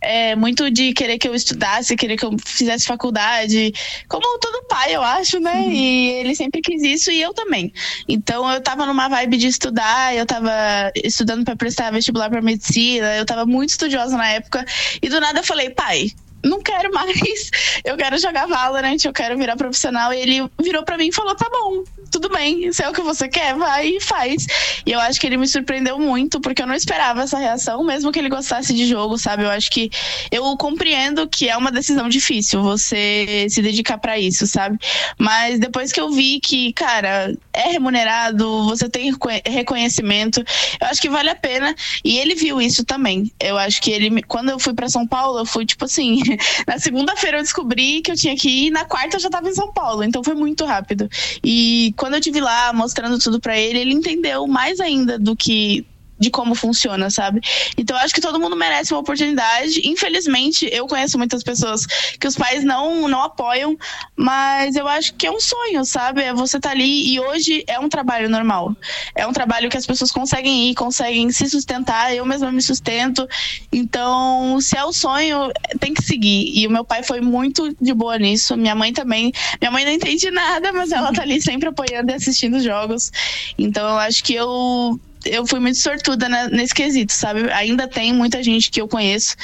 [0.00, 3.72] é, muito de querer que eu estudasse, querer que eu fizesse faculdade,
[4.08, 5.54] como todo pai, eu acho, né?
[5.54, 5.72] Uhum.
[5.72, 7.72] E ele sempre quis isso e eu também.
[8.08, 10.52] Então eu tava numa vibe de estudar, eu tava
[10.96, 14.64] estudando para prestar vestibular para medicina, eu tava muito estudiosa na época
[15.02, 16.10] e do nada eu falei, pai,
[16.42, 17.50] não quero mais,
[17.84, 20.12] eu quero jogar Valorant, eu quero virar profissional.
[20.12, 23.02] E ele virou para mim e falou: tá bom, tudo bem, se é o que
[23.02, 24.46] você quer, vai e faz.
[24.84, 28.12] E eu acho que ele me surpreendeu muito, porque eu não esperava essa reação, mesmo
[28.12, 29.44] que ele gostasse de jogo, sabe?
[29.44, 29.90] Eu acho que
[30.30, 34.78] eu compreendo que é uma decisão difícil você se dedicar para isso, sabe?
[35.18, 39.14] Mas depois que eu vi que, cara, é remunerado, você tem
[39.46, 40.44] reconhecimento,
[40.80, 41.74] eu acho que vale a pena.
[42.04, 43.32] E ele viu isso também.
[43.40, 46.20] Eu acho que ele, quando eu fui para São Paulo, eu fui tipo assim,
[46.66, 49.54] na segunda-feira eu descobri que eu tinha que ir, na quarta eu já tava em
[49.54, 51.08] São Paulo, então foi muito rápido.
[51.42, 55.86] E quando eu tive lá mostrando tudo para ele, ele entendeu mais ainda do que
[56.18, 57.40] de como funciona, sabe?
[57.76, 59.86] Então acho que todo mundo merece uma oportunidade.
[59.86, 63.76] Infelizmente, eu conheço muitas pessoas que os pais não, não apoiam,
[64.16, 66.22] mas eu acho que é um sonho, sabe?
[66.22, 68.74] É você tá ali e hoje é um trabalho normal.
[69.14, 72.14] É um trabalho que as pessoas conseguem ir, conseguem se sustentar.
[72.14, 73.28] Eu mesma me sustento.
[73.72, 76.52] Então, se é o sonho, tem que seguir.
[76.54, 78.56] E o meu pai foi muito de boa nisso.
[78.56, 79.32] Minha mãe também.
[79.60, 83.12] Minha mãe não entende nada, mas ela tá ali sempre apoiando e assistindo os jogos.
[83.56, 87.50] Então, eu acho que eu eu fui muito sortuda nesse quesito, sabe?
[87.52, 89.36] Ainda tem muita gente que eu conheço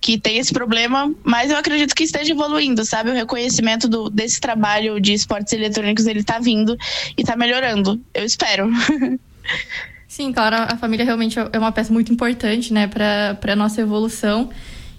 [0.00, 3.10] que tem esse problema, mas eu acredito que esteja evoluindo, sabe?
[3.10, 6.76] O reconhecimento do, desse trabalho de esportes eletrônicos, ele tá vindo
[7.16, 8.00] e tá melhorando.
[8.14, 8.70] Eu espero.
[10.08, 14.50] Sim, claro, a família realmente é uma peça muito importante, né, para a nossa evolução.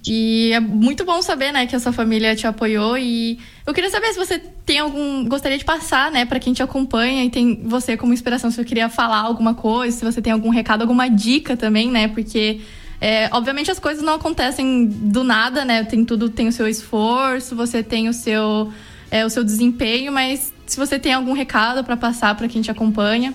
[0.07, 3.89] E é muito bom saber, né, que a sua família te apoiou e eu queria
[3.89, 7.61] saber se você tem algum gostaria de passar, né, para quem te acompanha e tem
[7.65, 11.09] você como inspiração, se você queria falar alguma coisa, se você tem algum recado, alguma
[11.09, 12.61] dica também, né, porque
[13.01, 17.55] é, obviamente as coisas não acontecem do nada, né, tem tudo tem o seu esforço,
[17.55, 18.71] você tem o seu
[19.11, 22.71] é, o seu desempenho, mas se você tem algum recado para passar para quem te
[22.71, 23.33] acompanha.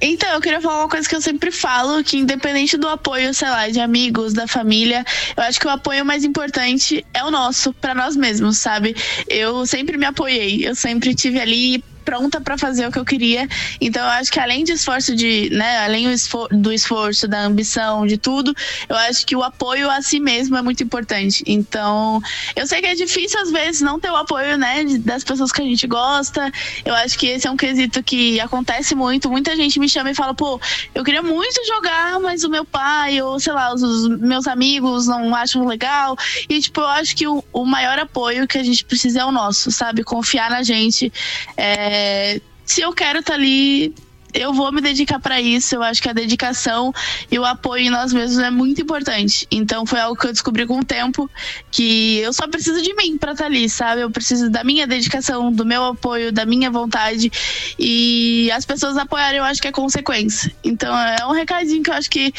[0.00, 3.48] Então, eu queria falar uma coisa que eu sempre falo, que independente do apoio, sei
[3.48, 5.04] lá, de amigos, da família,
[5.36, 8.94] eu acho que o apoio mais importante é o nosso, para nós mesmos, sabe?
[9.28, 13.48] Eu sempre me apoiei, eu sempre tive ali pronta para fazer o que eu queria.
[13.80, 16.06] Então eu acho que além de esforço de, né, além
[16.52, 18.54] do esforço, da ambição, de tudo,
[18.88, 21.42] eu acho que o apoio a si mesmo é muito importante.
[21.46, 22.22] Então,
[22.54, 25.60] eu sei que é difícil às vezes não ter o apoio, né, das pessoas que
[25.60, 26.50] a gente gosta.
[26.84, 29.28] Eu acho que esse é um quesito que acontece muito.
[29.28, 30.60] Muita gente me chama e fala, pô,
[30.94, 35.08] eu queria muito jogar, mas o meu pai ou sei lá, os, os meus amigos
[35.08, 36.16] não acham legal.
[36.48, 39.32] E tipo, eu acho que o, o maior apoio que a gente precisa é o
[39.32, 40.04] nosso, sabe?
[40.04, 41.12] Confiar na gente.
[41.56, 43.94] É, é, se eu quero estar tá ali,
[44.34, 45.74] eu vou me dedicar para isso.
[45.74, 46.92] Eu acho que a dedicação
[47.30, 49.46] e o apoio em nós mesmos é muito importante.
[49.50, 51.30] Então foi algo que eu descobri com o tempo
[51.70, 54.02] que eu só preciso de mim para estar tá ali, sabe?
[54.02, 57.30] Eu preciso da minha dedicação, do meu apoio, da minha vontade
[57.78, 60.54] e as pessoas apoiarem, eu acho que é consequência.
[60.62, 62.32] Então é um recadinho que eu acho que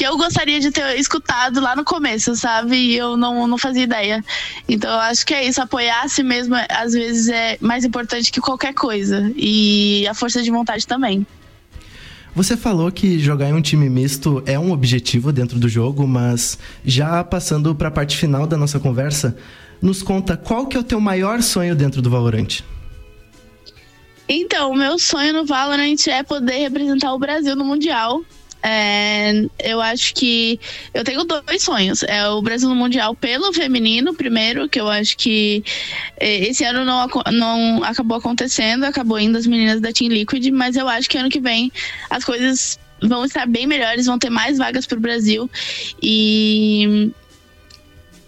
[0.00, 2.74] que eu gostaria de ter escutado lá no começo, sabe?
[2.74, 4.24] E eu não, não fazia ideia.
[4.66, 8.32] Então eu acho que é isso, apoiar a si mesmo às vezes é mais importante
[8.32, 9.30] que qualquer coisa.
[9.36, 11.26] E a força de vontade também.
[12.34, 16.58] Você falou que jogar em um time misto é um objetivo dentro do jogo, mas
[16.82, 19.36] já passando para a parte final da nossa conversa,
[19.82, 22.60] nos conta qual que é o teu maior sonho dentro do Valorant?
[24.26, 28.24] Então, o meu sonho no Valorant é poder representar o Brasil no Mundial
[28.62, 30.60] é, eu acho que
[30.92, 32.02] eu tenho dois sonhos.
[32.02, 35.64] É o Brasil no Mundial pelo feminino, primeiro, que eu acho que
[36.18, 40.76] é, esse ano não, não acabou acontecendo, acabou indo as meninas da Team Liquid, mas
[40.76, 41.72] eu acho que ano que vem
[42.08, 45.50] as coisas vão estar bem melhores, vão ter mais vagas para o Brasil.
[46.02, 47.10] E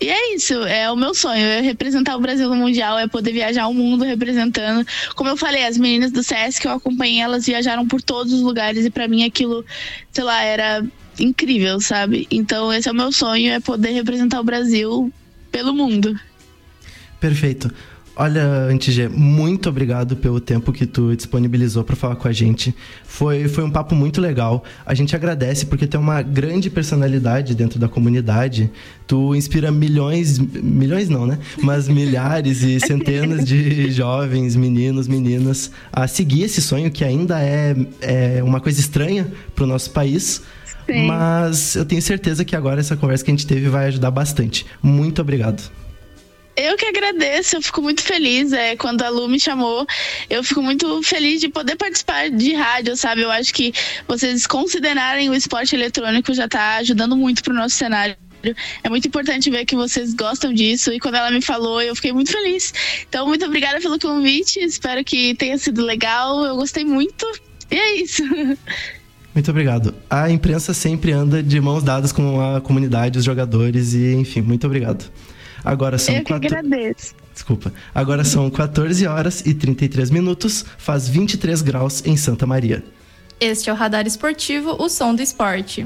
[0.02, 3.32] e é isso, é o meu sonho, é representar o Brasil no Mundial, é poder
[3.32, 4.86] viajar o mundo representando.
[5.14, 8.40] Como eu falei, as meninas do CS que eu acompanhei, elas viajaram por todos os
[8.40, 9.64] lugares e para mim aquilo,
[10.10, 10.84] sei lá, era
[11.20, 12.26] incrível, sabe?
[12.30, 15.12] Então esse é o meu sonho, é poder representar o Brasil
[15.50, 16.18] pelo mundo.
[17.20, 17.72] Perfeito.
[18.14, 22.74] Olha, Antigê, muito obrigado pelo tempo que tu disponibilizou para falar com a gente.
[23.04, 24.62] Foi, foi um papo muito legal.
[24.84, 28.70] A gente agradece porque tem uma grande personalidade dentro da comunidade.
[29.06, 31.38] Tu inspira milhões, milhões não, né?
[31.62, 37.74] Mas milhares e centenas de jovens, meninos, meninas a seguir esse sonho que ainda é,
[38.02, 40.42] é uma coisa estranha para o nosso país.
[40.86, 41.06] Sim.
[41.06, 44.66] Mas eu tenho certeza que agora essa conversa que a gente teve vai ajudar bastante.
[44.82, 45.81] Muito obrigado.
[46.56, 48.52] Eu que agradeço, eu fico muito feliz.
[48.52, 49.86] É, quando a Lu me chamou,
[50.28, 53.22] eu fico muito feliz de poder participar de rádio, sabe?
[53.22, 53.72] Eu acho que
[54.06, 58.16] vocês considerarem o esporte eletrônico já está ajudando muito pro nosso cenário.
[58.82, 60.92] É muito importante ver que vocês gostam disso.
[60.92, 62.74] E quando ela me falou, eu fiquei muito feliz.
[63.08, 64.58] Então, muito obrigada pelo convite.
[64.58, 66.44] Espero que tenha sido legal.
[66.44, 67.26] Eu gostei muito.
[67.70, 68.22] E é isso.
[69.34, 69.94] Muito obrigado.
[70.10, 74.66] A imprensa sempre anda de mãos dadas com a comunidade, os jogadores e, enfim, muito
[74.66, 75.10] obrigado.
[75.64, 76.58] Agora são Eu que quatro...
[76.58, 77.14] agradeço.
[77.32, 77.72] Desculpa.
[77.94, 82.84] Agora são 14 horas e 33 minutos, faz 23 graus em Santa Maria.
[83.40, 85.84] Este é o Radar Esportivo, o som do esporte.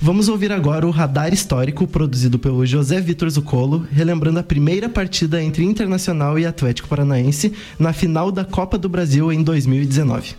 [0.00, 5.42] Vamos ouvir agora o radar histórico produzido pelo José Vitor Zucolo, relembrando a primeira partida
[5.42, 10.34] entre Internacional e Atlético Paranaense na final da Copa do Brasil em 2019.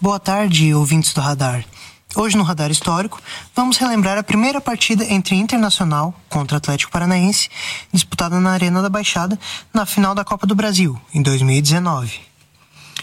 [0.00, 1.64] Boa tarde, ouvintes do Radar.
[2.14, 3.20] Hoje no Radar Histórico,
[3.54, 7.50] vamos relembrar a primeira partida entre Internacional contra Atlético Paranaense,
[7.92, 9.38] disputada na Arena da Baixada
[9.74, 12.20] na final da Copa do Brasil, em 2019.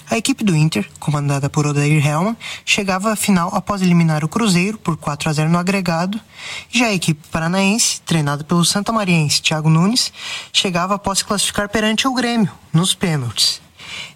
[0.09, 2.35] A equipe do Inter, comandada por Odair Helman,
[2.65, 6.19] chegava à final após eliminar o Cruzeiro por 4 a 0 no agregado,
[6.71, 10.11] já a equipe paranaense, treinada pelo Santa Mariense Thiago Nunes,
[10.51, 13.61] chegava após se classificar perante o Grêmio, nos pênaltis.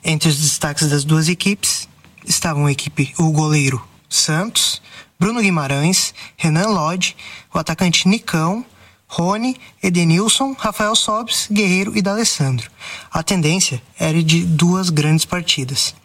[0.03, 1.87] Entre os destaques das duas equipes
[2.25, 3.79] estavam a equipe, o goleiro
[4.17, 4.81] Santos,
[5.19, 7.15] Bruno Guimarães, Renan Lodge,
[7.53, 8.65] o atacante Nicão,
[9.07, 12.69] Rony, Edenilson, Rafael Sobes, Guerreiro e D'Alessandro.
[13.11, 15.95] A tendência era de duas grandes partidas.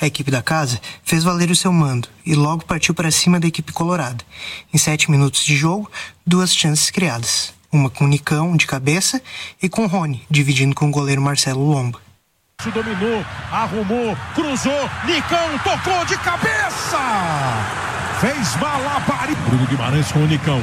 [0.00, 3.46] A equipe da casa fez valer o seu mando e logo partiu para cima da
[3.46, 4.24] equipe colorada.
[4.74, 5.88] Em sete minutos de jogo,
[6.26, 7.54] duas chances criadas.
[7.70, 9.22] Uma com Nicão de cabeça
[9.62, 12.01] e com Rony, dividindo com o goleiro Marcelo Lomba.
[12.70, 16.98] Dominou, arrumou, cruzou, Nicão tocou de cabeça!
[18.20, 19.36] Fez malabares.
[19.38, 20.62] Bruno Guimarães com o Nicão.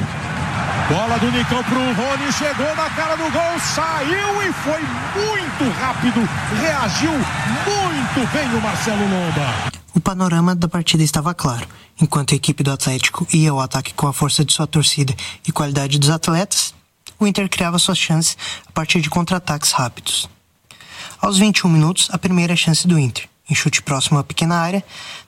[0.88, 6.28] Bola do Nicão pro Rony, chegou na cara do gol, saiu e foi muito rápido,
[6.60, 9.70] reagiu muito bem o Marcelo Lomba.
[9.94, 11.66] O panorama da partida estava claro.
[12.00, 15.14] Enquanto a equipe do Atlético ia ao ataque com a força de sua torcida
[15.46, 16.74] e qualidade dos atletas,
[17.18, 18.36] o Inter criava suas chances
[18.66, 20.28] a partir de contra-ataques rápidos.
[21.20, 23.28] Aos 21 minutos, a primeira chance do Inter.
[23.48, 24.82] Em chute próximo à pequena área,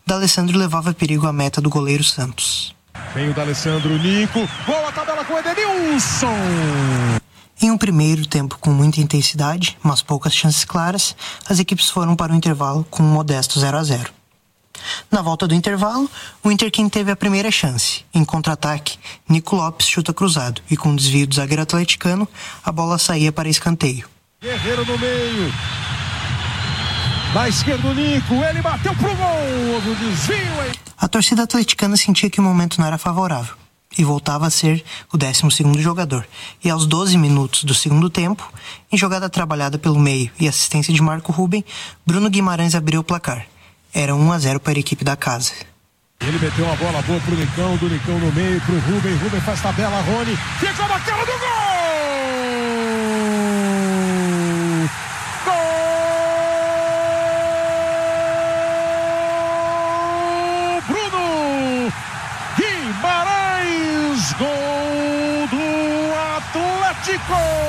[0.07, 2.75] D'Alessandro levava perigo à meta do goleiro Santos.
[3.15, 6.35] Vem o D'Alessandro, Nico, boa tabela com o Edenilson!
[7.61, 11.15] Em um primeiro tempo com muita intensidade, mas poucas chances claras,
[11.47, 14.11] as equipes foram para o intervalo com um modesto 0 a 0.
[15.11, 16.11] Na volta do intervalo,
[16.43, 18.03] o Inter quem teve a primeira chance.
[18.15, 22.27] Em contra-ataque, Nico Lopes chuta cruzado e com um desvio do zagueiro atleticano,
[22.65, 24.12] a bola saía para escanteio.
[24.43, 25.55] Guerreiro no meio.
[27.33, 29.93] Da esquerda o Nico, ele bateu pro gol.
[29.93, 30.73] O desvio, hein?
[30.99, 33.55] A torcida atleticana sentia que o momento não era favorável
[33.97, 36.27] e voltava a ser o 12 jogador.
[36.65, 38.53] E aos 12 minutos do segundo tempo,
[38.91, 41.65] em jogada trabalhada pelo meio e assistência de Marco Ruben,
[42.05, 43.47] Bruno Guimarães abriu o placar.
[43.95, 45.53] Era 1 a 0 para a equipe da casa.
[46.21, 49.61] Ele meteu uma bola boa pro Nicão, do Nicão no meio, pro Ruben, Ruben faz
[49.61, 51.33] tabela, Rony, ficou na cara do!
[51.33, 51.52] Gol!
[67.23, 67.63] Atlético!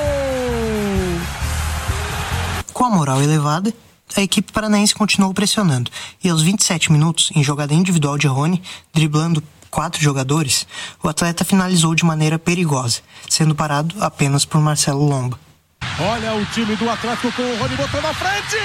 [2.72, 3.72] Com a moral elevada,
[4.16, 5.90] a equipe paranaense continuou pressionando
[6.22, 8.62] e aos 27 minutos, em jogada individual de Rony,
[8.92, 10.66] driblando quatro jogadores,
[11.02, 15.38] o atleta finalizou de maneira perigosa, sendo parado apenas por Marcelo Lomba.
[15.98, 18.56] Olha o time do Atlético com o Rony botou na frente.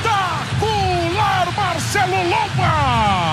[0.00, 3.29] Espetacular Marcelo Lomba!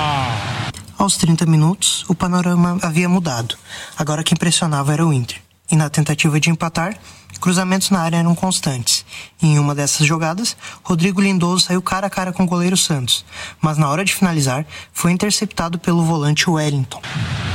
[0.98, 3.56] Aos 30 minutos, o panorama havia mudado.
[3.96, 5.40] Agora quem pressionava era o Inter.
[5.70, 6.98] E na tentativa de empatar,
[7.40, 9.06] cruzamentos na área eram constantes.
[9.40, 13.24] Em uma dessas jogadas, Rodrigo Lindoso saiu cara a cara com o goleiro Santos,
[13.62, 17.00] mas na hora de finalizar, foi interceptado pelo volante Wellington.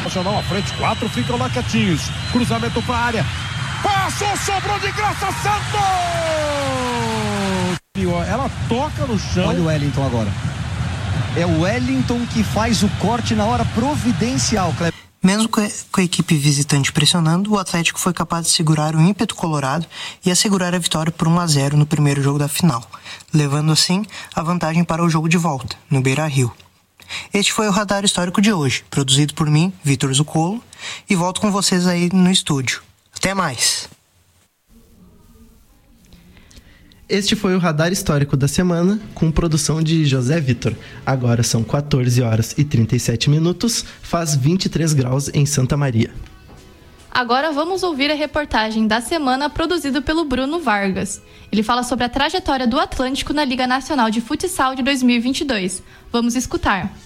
[0.04, 2.02] Nacional à frente, quatro ficam lá quietinhos.
[2.30, 3.26] Cruzamento para a área.
[3.82, 5.82] Passou, sobrou de graça, Santos!
[8.28, 9.48] Ela toca no chão.
[9.48, 10.30] Olha o Wellington agora.
[11.34, 14.92] É o Wellington que faz o corte na hora providencial, Kleber.
[15.22, 19.00] Mesmo com a, com a equipe visitante pressionando, o Atlético foi capaz de segurar o
[19.00, 19.86] ímpeto colorado
[20.26, 22.86] e assegurar a vitória por 1 a 0 no primeiro jogo da final,
[23.32, 26.52] levando assim a vantagem para o jogo de volta, no Beira-Rio.
[27.32, 30.62] Este foi o Radar Histórico de hoje, produzido por mim, Vitor Zucolo,
[31.08, 32.82] e volto com vocês aí no estúdio.
[33.16, 33.88] Até mais!
[37.12, 40.74] Este foi o Radar Histórico da semana, com produção de José Vitor.
[41.04, 46.10] Agora são 14 horas e 37 minutos, faz 23 graus em Santa Maria.
[47.10, 51.20] Agora vamos ouvir a reportagem da semana produzida pelo Bruno Vargas.
[51.52, 55.82] Ele fala sobre a trajetória do Atlântico na Liga Nacional de Futsal de 2022.
[56.10, 56.96] Vamos escutar.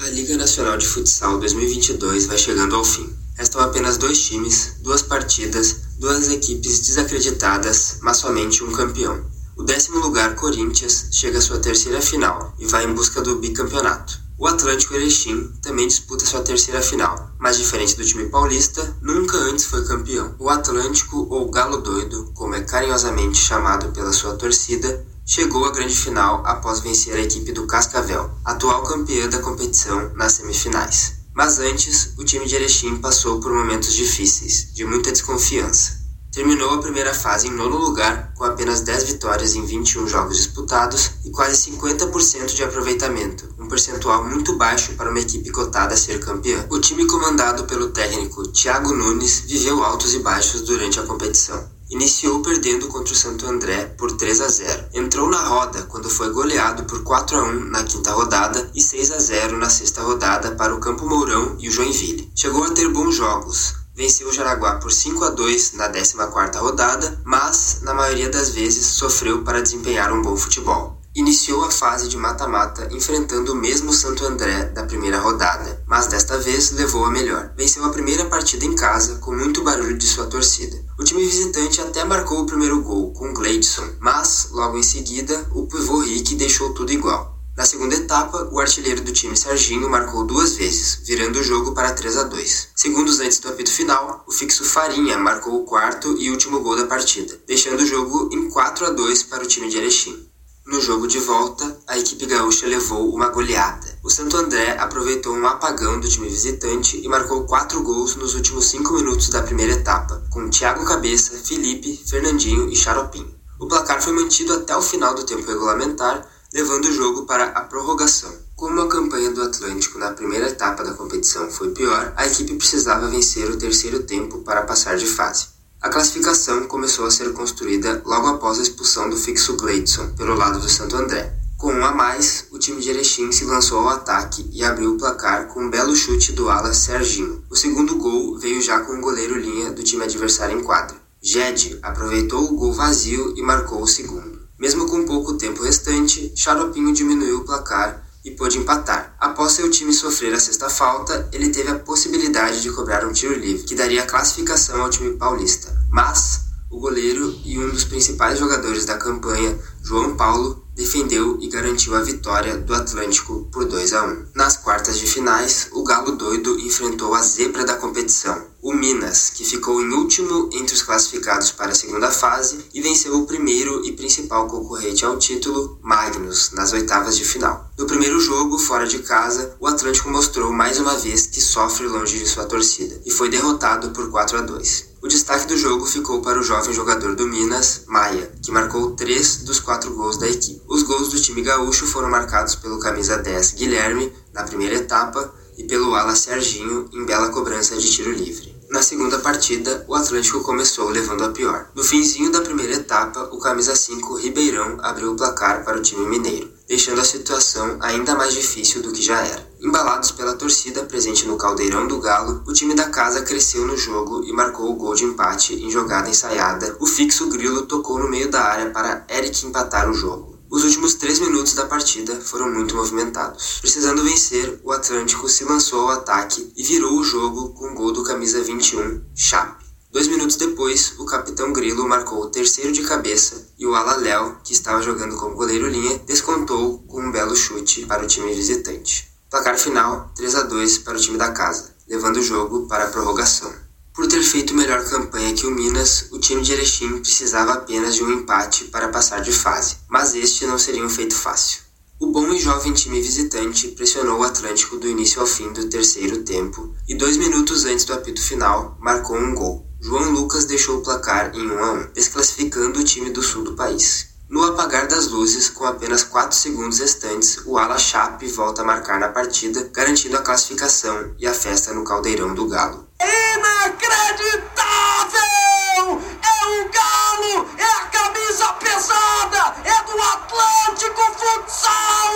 [0.00, 3.08] A Liga Nacional de Futsal 2022 vai chegando ao fim.
[3.36, 9.24] Restam apenas dois times, duas partidas, duas equipes desacreditadas, mas somente um campeão.
[9.56, 14.20] O décimo lugar, Corinthians, chega à sua terceira final e vai em busca do bicampeonato.
[14.38, 19.64] O Atlântico Erechim também disputa sua terceira final, mas diferente do time paulista, nunca antes
[19.64, 20.34] foi campeão.
[20.38, 25.96] O Atlântico, ou Galo Doido, como é carinhosamente chamado pela sua torcida, chegou à grande
[25.96, 31.23] final após vencer a equipe do Cascavel, atual campeã da competição, nas semifinais.
[31.34, 36.04] Mas antes, o time de Erechim passou por momentos difíceis, de muita desconfiança.
[36.32, 41.12] Terminou a primeira fase em nono lugar, com apenas 10 vitórias em 21 jogos disputados
[41.24, 46.20] e quase 50% de aproveitamento, um percentual muito baixo para uma equipe cotada a ser
[46.20, 46.66] campeã.
[46.70, 51.73] O time comandado pelo técnico Thiago Nunes viveu altos e baixos durante a competição.
[51.90, 54.88] Iniciou perdendo contra o Santo André por 3 a 0.
[54.94, 59.10] Entrou na roda quando foi goleado por 4 a 1 na quinta rodada e 6
[59.10, 62.32] a 0 na sexta rodada para o Campo Mourão e o Joinville.
[62.34, 67.20] Chegou a ter bons jogos, venceu o Jaraguá por 5 a 2 na 14ª rodada,
[67.22, 70.93] mas na maioria das vezes sofreu para desempenhar um bom futebol.
[71.16, 76.36] Iniciou a fase de mata-mata enfrentando o mesmo Santo André da primeira rodada, mas desta
[76.38, 77.52] vez levou a melhor.
[77.56, 80.76] Venceu a primeira partida em casa com muito barulho de sua torcida.
[80.98, 85.68] O time visitante até marcou o primeiro gol com Gleidson, mas logo em seguida o
[85.68, 87.38] pivô Rick deixou tudo igual.
[87.56, 91.92] Na segunda etapa, o artilheiro do time Serginho marcou duas vezes, virando o jogo para
[91.92, 92.70] 3 a 2.
[92.74, 96.86] Segundos antes do apito final, o fixo Farinha marcou o quarto e último gol da
[96.86, 100.33] partida, deixando o jogo em 4 a 2 para o time de Erechim.
[100.66, 103.98] No jogo de volta, a equipe gaúcha levou uma goleada.
[104.02, 108.64] O Santo André aproveitou um apagão do time visitante e marcou quatro gols nos últimos
[108.64, 113.34] cinco minutos da primeira etapa, com Thiago Cabeça, Felipe, Fernandinho e Xaropinho.
[113.60, 117.60] O placar foi mantido até o final do tempo regulamentar, levando o jogo para a
[117.60, 118.34] prorrogação.
[118.56, 123.10] Como a campanha do Atlântico na primeira etapa da competição foi pior, a equipe precisava
[123.10, 125.53] vencer o terceiro tempo para passar de fase.
[125.84, 130.58] A classificação começou a ser construída logo após a expulsão do fixo Gleidson pelo lado
[130.58, 131.30] do Santo André.
[131.58, 134.96] Com um a mais, o time de Erechim se lançou ao ataque e abriu o
[134.96, 137.44] placar com um belo chute do ala Serginho.
[137.50, 140.96] O segundo gol veio já com o goleiro linha do time adversário em quadra.
[141.20, 144.40] Jed aproveitou o gol vazio e marcou o segundo.
[144.58, 149.14] Mesmo com pouco tempo restante, Xaropinho diminuiu o placar e pôde empatar.
[149.20, 153.34] Após seu time sofrer a sexta falta, ele teve a possibilidade de cobrar um tiro
[153.34, 155.76] livre, que daria classificação ao time paulista.
[155.90, 161.94] Mas o goleiro e um dos principais jogadores da campanha, João Paulo, defendeu e garantiu
[161.94, 164.26] a vitória do Atlântico por 2 a 1.
[164.34, 169.44] Nas quartas de finais, o Galo Doido enfrentou a zebra da competição, o Minas, que
[169.44, 173.92] ficou em último entre os classificados para a segunda fase e venceu o primeiro e
[173.92, 177.70] principal concorrente ao título, Magnus, nas oitavas de final.
[177.78, 182.18] No primeiro jogo, fora de casa, o Atlântico mostrou mais uma vez que sofre longe
[182.18, 184.93] de sua torcida e foi derrotado por 4 a 2.
[185.04, 189.36] O destaque do jogo ficou para o jovem jogador do Minas, Maia, que marcou três
[189.44, 190.62] dos quatro gols da equipe.
[190.66, 195.64] Os gols do time gaúcho foram marcados pelo camisa 10 Guilherme, na primeira etapa, e
[195.64, 198.56] pelo ala Serginho, em bela cobrança de tiro livre.
[198.70, 201.68] Na segunda partida, o Atlântico começou levando a pior.
[201.74, 206.06] No finzinho da primeira etapa, o camisa 5 Ribeirão abriu o placar para o time
[206.06, 209.46] mineiro, deixando a situação ainda mais difícil do que já era.
[209.64, 214.22] Embalados pela torcida presente no caldeirão do Galo, o time da casa cresceu no jogo
[214.22, 216.76] e marcou o gol de empate em jogada ensaiada.
[216.80, 220.38] O fixo Grilo tocou no meio da área para Eric empatar o jogo.
[220.50, 223.60] Os últimos três minutos da partida foram muito movimentados.
[223.62, 227.90] Precisando vencer, o Atlântico se lançou ao ataque e virou o jogo com o gol
[227.90, 229.64] do camisa 21, Chape.
[229.90, 234.36] Dois minutos depois, o capitão Grilo marcou o terceiro de cabeça e o ala Léo,
[234.44, 239.13] que estava jogando como goleiro linha, descontou com um belo chute para o time visitante.
[239.34, 242.86] Placar final 3 a 2 para o time da casa, levando o jogo para a
[242.86, 243.52] prorrogação.
[243.92, 248.04] Por ter feito melhor campanha que o Minas, o time de Erechim precisava apenas de
[248.04, 251.62] um empate para passar de fase, mas este não seria um feito fácil.
[251.98, 256.22] O bom e jovem time visitante pressionou o Atlântico do início ao fim do terceiro
[256.22, 259.66] tempo e dois minutos antes do apito final marcou um gol.
[259.80, 263.56] João Lucas deixou o placar em 1 a 1, desclassificando o time do sul do
[263.56, 264.13] país.
[264.34, 268.98] No apagar das luzes, com apenas 4 segundos restantes, o Ala Chape volta a marcar
[268.98, 272.88] na partida, garantindo a classificação e a festa no caldeirão do Galo.
[273.00, 275.63] Inacreditável!
[275.76, 277.50] É o Galo!
[277.58, 279.56] É a camisa pesada!
[279.64, 282.14] É do Atlântico Futsal!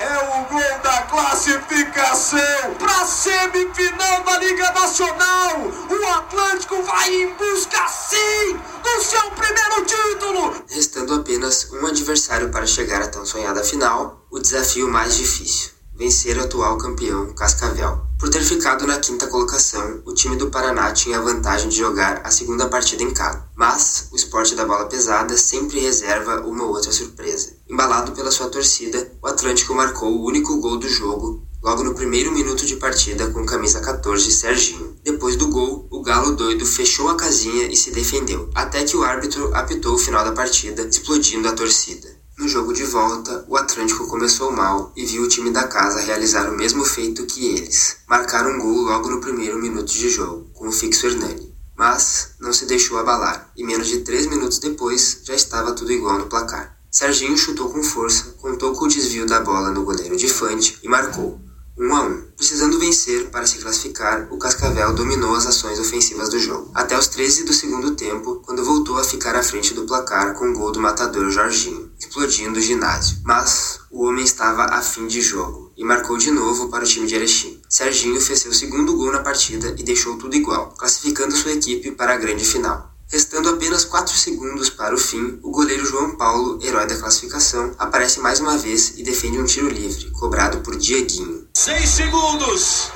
[0.00, 5.60] É o gol da classificação para semifinal da Liga Nacional!
[5.90, 10.64] O Atlântico vai em busca, sim, do seu primeiro título!
[10.68, 16.36] Restando apenas um adversário para chegar à tão sonhada final, o desafio mais difícil: vencer
[16.36, 18.05] o atual campeão Cascavel.
[18.18, 22.22] Por ter ficado na quinta colocação, o time do Paraná tinha a vantagem de jogar
[22.24, 23.44] a segunda partida em casa.
[23.54, 27.52] Mas o esporte da bola pesada sempre reserva uma outra surpresa.
[27.68, 32.30] Embalado pela sua torcida, o Atlântico marcou o único gol do jogo logo no primeiro
[32.30, 34.94] minuto de partida com camisa 14 Serginho.
[35.02, 39.02] Depois do gol, o Galo doido fechou a casinha e se defendeu, até que o
[39.02, 42.05] árbitro apitou o final da partida, explodindo a torcida.
[42.38, 46.50] No jogo de volta, o Atlântico começou mal e viu o time da casa realizar
[46.50, 50.68] o mesmo feito que eles, marcar um gol logo no primeiro minuto de jogo, com
[50.68, 51.56] o fixo Hernani.
[51.74, 56.18] Mas não se deixou abalar, e menos de três minutos depois já estava tudo igual
[56.18, 56.76] no placar.
[56.90, 60.88] Serginho chutou com força, contou com o desvio da bola no goleiro de Fante e
[60.88, 61.40] marcou,
[61.78, 62.22] 1 a 1.
[62.36, 67.06] Precisando vencer para se classificar, o Cascavel dominou as ações ofensivas do jogo, até os
[67.06, 70.72] 13 do segundo tempo, quando voltou a ficar à frente do placar com o gol
[70.72, 73.18] do matador Jorginho, explodindo o ginásio.
[73.24, 77.06] Mas o homem estava a fim de jogo e marcou de novo para o time
[77.06, 77.60] de Erechim.
[77.68, 82.14] Serginho fez seu segundo gol na partida e deixou tudo igual, classificando sua equipe para
[82.14, 82.96] a grande final.
[83.08, 88.18] Restando apenas 4 segundos para o fim, o goleiro João Paulo, herói da classificação, aparece
[88.18, 91.46] mais uma vez e defende um tiro livre, cobrado por Dieguinho.
[91.54, 92.90] 6 segundos!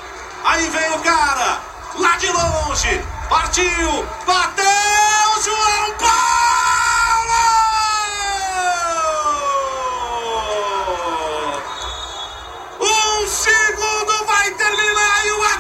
[0.44, 1.62] Aí vem o cara!
[1.96, 3.04] Lá de longe!
[3.28, 4.04] Partiu!
[4.26, 4.64] Bateu!
[5.44, 6.39] João Paulo!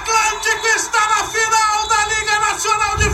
[0.00, 3.10] Atlântico está na final da Liga Nacional de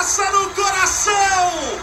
[0.00, 1.78] raça no coração,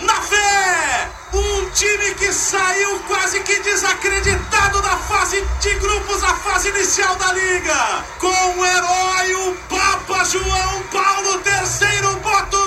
[0.00, 1.10] na fé.
[1.32, 7.32] Um time que saiu quase que desacreditado da fase de grupos, a fase inicial da
[7.32, 8.04] liga.
[8.18, 12.02] Com o herói, o Papa João Paulo III,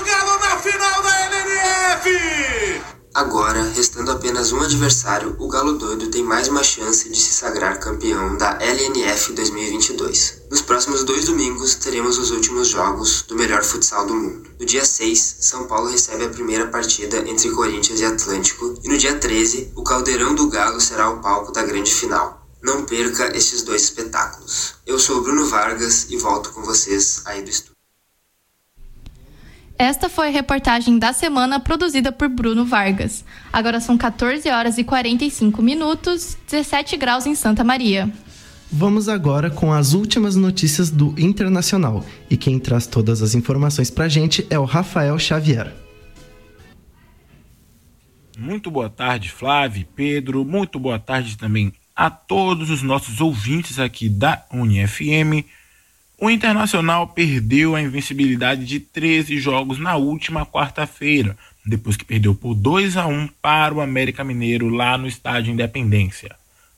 [0.06, 2.95] Galo na final da LNF.
[3.16, 7.80] Agora, restando apenas um adversário, o Galo Doido tem mais uma chance de se sagrar
[7.80, 10.42] campeão da LNF 2022.
[10.52, 14.50] Nos próximos dois domingos, teremos os últimos jogos do melhor futsal do mundo.
[14.60, 18.98] No dia 6, São Paulo recebe a primeira partida entre Corinthians e Atlântico, e no
[18.98, 22.46] dia 13, o Caldeirão do Galo será o palco da grande final.
[22.62, 24.74] Não perca estes dois espetáculos.
[24.86, 27.75] Eu sou Bruno Vargas e volto com vocês aí do estúdio.
[29.78, 33.26] Esta foi a reportagem da semana produzida por Bruno Vargas.
[33.52, 38.10] Agora são 14 horas e 45 minutos, 17 graus em Santa Maria.
[38.72, 42.06] Vamos agora com as últimas notícias do Internacional.
[42.30, 45.74] E quem traz todas as informações pra gente é o Rafael Xavier.
[48.38, 50.46] Muito boa tarde, Flávio e Pedro.
[50.46, 55.44] Muito boa tarde também a todos os nossos ouvintes aqui da UniFM.
[56.18, 62.56] O Internacional perdeu a invencibilidade de 13 jogos na última quarta-feira, depois que perdeu por
[62.56, 66.34] 2 a 1 para o América Mineiro lá no Estádio Independência.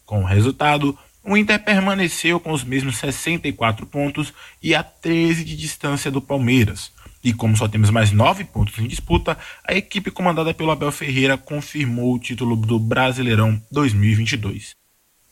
[0.07, 5.55] Com o resultado, o Inter permaneceu com os mesmos 64 pontos e a 13 de
[5.55, 6.91] distância do Palmeiras.
[7.23, 11.37] E como só temos mais 9 pontos em disputa, a equipe comandada pelo Abel Ferreira
[11.37, 14.71] confirmou o título do Brasileirão 2022.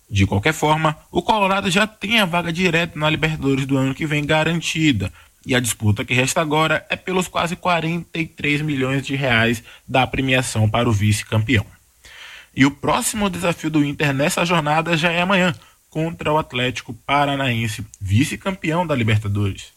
[0.09, 4.05] De qualquer forma, o Colorado já tem a vaga direta na Libertadores do ano que
[4.05, 5.11] vem garantida,
[5.45, 10.69] e a disputa que resta agora é pelos quase 43 milhões de reais da premiação
[10.69, 11.65] para o vice-campeão.
[12.55, 15.53] E o próximo desafio do Inter nessa jornada já é amanhã,
[15.89, 19.73] contra o Atlético Paranaense, vice-campeão da Libertadores.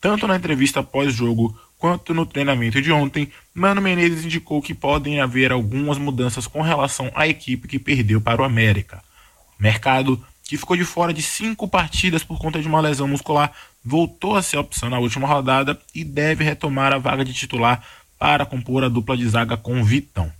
[0.00, 5.52] Tanto na entrevista pós-jogo quanto no treinamento de ontem, Mano Menezes indicou que podem haver
[5.52, 9.02] algumas mudanças com relação à equipe que perdeu para o América.
[9.58, 13.52] Mercado, que ficou de fora de cinco partidas por conta de uma lesão muscular,
[13.84, 17.82] voltou a ser opção na última rodada e deve retomar a vaga de titular
[18.18, 20.32] para compor a dupla de zaga com Vitão.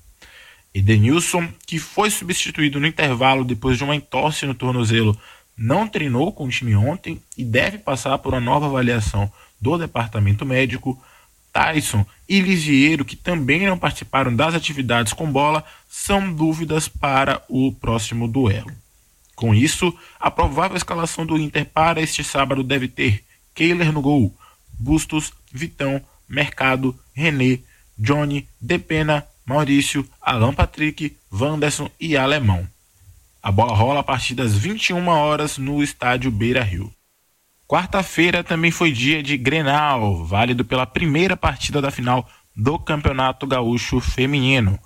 [0.75, 5.19] Edenilson, que foi substituído no intervalo depois de uma entorse no tornozelo,
[5.57, 10.47] não treinou com o time ontem e deve passar por uma nova avaliação do departamento
[10.47, 11.03] médico.
[11.53, 17.73] Tyson e Lisieiro, que também não participaram das atividades com bola, são dúvidas para o
[17.73, 18.71] próximo duelo.
[19.39, 23.23] Com isso, a provável escalação do Inter para este sábado deve ter
[23.55, 24.35] Kehler no gol,
[24.77, 27.61] Bustos, Vitão, Mercado, René,
[27.97, 32.67] Johnny, Depena, Maurício, Alan Patrick, Wanderson e Alemão.
[33.41, 36.93] A bola rola a partir das 21 horas no estádio Beira Rio.
[37.65, 44.01] Quarta-feira também foi dia de Grenal, válido pela primeira partida da final do Campeonato Gaúcho
[44.01, 44.81] Feminino.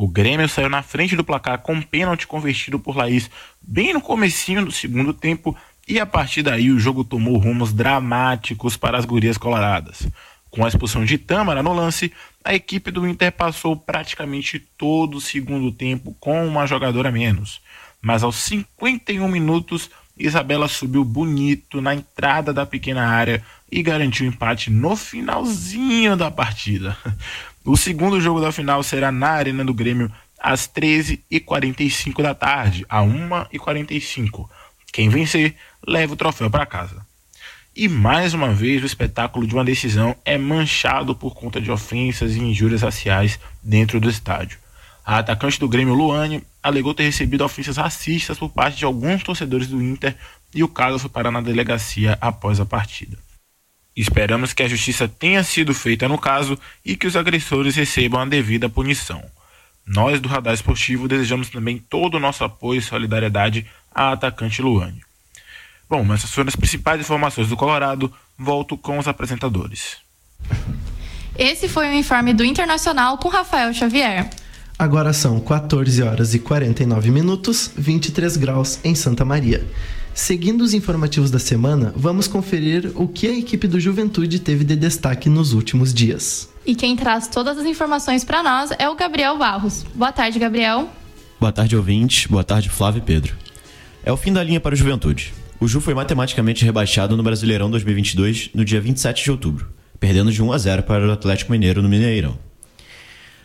[0.00, 3.28] O Grêmio saiu na frente do placar com um pênalti convertido por Laís
[3.60, 5.56] bem no comecinho do segundo tempo
[5.88, 10.06] e a partir daí o jogo tomou rumos dramáticos para as gurias coloradas.
[10.52, 12.12] Com a expulsão de Tâmara no lance,
[12.44, 17.60] a equipe do Inter passou praticamente todo o segundo tempo com uma jogadora menos.
[18.00, 24.70] Mas aos 51 minutos, Isabela subiu bonito na entrada da pequena área e garantiu empate
[24.70, 26.96] no finalzinho da partida.
[27.68, 30.10] O segundo jogo da final será na Arena do Grêmio
[30.40, 34.48] às 13h45 da tarde, a 1h45.
[34.90, 35.54] Quem vencer
[35.86, 37.06] leva o troféu para casa.
[37.76, 42.36] E mais uma vez o espetáculo de uma decisão é manchado por conta de ofensas
[42.36, 44.58] e injúrias raciais dentro do estádio.
[45.04, 49.66] A atacante do Grêmio, Luane, alegou ter recebido ofensas racistas por parte de alguns torcedores
[49.66, 50.16] do Inter
[50.54, 53.18] e o caso foi parar na delegacia após a partida.
[53.98, 58.24] Esperamos que a justiça tenha sido feita no caso e que os agressores recebam a
[58.24, 59.20] devida punição.
[59.84, 65.02] Nós do Radar Esportivo desejamos também todo o nosso apoio e solidariedade à atacante Luane.
[65.90, 68.12] Bom, essas foram as principais informações do Colorado.
[68.38, 69.96] Volto com os apresentadores.
[71.36, 74.30] Esse foi o informe do Internacional com Rafael Xavier.
[74.78, 79.66] Agora são 14 horas e 49 minutos, 23 graus em Santa Maria.
[80.18, 84.74] Seguindo os informativos da semana, vamos conferir o que a equipe do Juventude teve de
[84.74, 86.52] destaque nos últimos dias.
[86.66, 89.86] E quem traz todas as informações para nós é o Gabriel Barros.
[89.94, 90.90] Boa tarde, Gabriel.
[91.38, 92.26] Boa tarde, ouvintes.
[92.26, 93.36] Boa tarde, Flávio e Pedro.
[94.02, 95.32] É o fim da linha para o Juventude.
[95.60, 99.68] O Ju foi matematicamente rebaixado no Brasileirão 2022 no dia 27 de outubro,
[100.00, 102.36] perdendo de 1 a 0 para o Atlético Mineiro no Mineirão.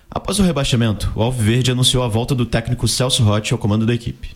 [0.09, 3.93] Após o rebaixamento, o Alviverde anunciou a volta do técnico Celso Rotti ao comando da
[3.93, 4.31] equipe.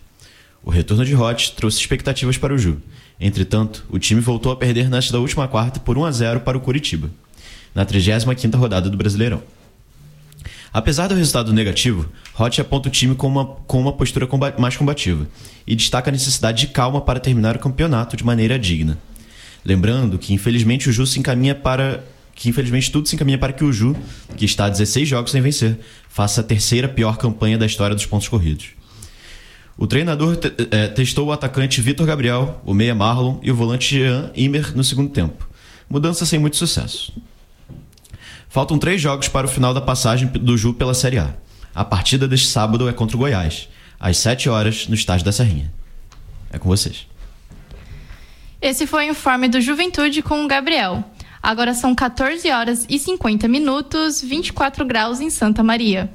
[0.68, 2.76] O retorno de Hot trouxe expectativas para o Ju.
[3.18, 6.60] Entretanto, o time voltou a perder nesta última quarta por 1 a 0 para o
[6.60, 7.10] Curitiba,
[7.74, 9.42] na 35ª rodada do Brasileirão.
[10.70, 15.26] Apesar do resultado negativo, Hot aponta o time com uma, com uma postura mais combativa
[15.66, 18.98] e destaca a necessidade de calma para terminar o campeonato de maneira digna.
[19.64, 22.04] Lembrando que infelizmente o Ju se encaminha para
[22.34, 23.96] que infelizmente tudo se encaminha para que o Ju,
[24.36, 25.78] que está a 16 jogos sem vencer,
[26.10, 28.77] faça a terceira pior campanha da história dos pontos corridos.
[29.78, 33.96] O treinador te é, testou o atacante Vitor Gabriel, o meia Marlon e o volante
[33.96, 35.48] Jean Imer no segundo tempo.
[35.88, 37.12] Mudança sem muito sucesso.
[38.48, 41.32] Faltam três jogos para o final da passagem do Ju pela Série A.
[41.72, 43.68] A partida deste sábado é contra o Goiás,
[44.00, 45.72] às 7 horas, no estádio da Serrinha.
[46.50, 47.06] É com vocês.
[48.60, 51.04] Esse foi o informe do Juventude com o Gabriel.
[51.40, 56.10] Agora são 14 horas e 50 minutos, 24 graus em Santa Maria.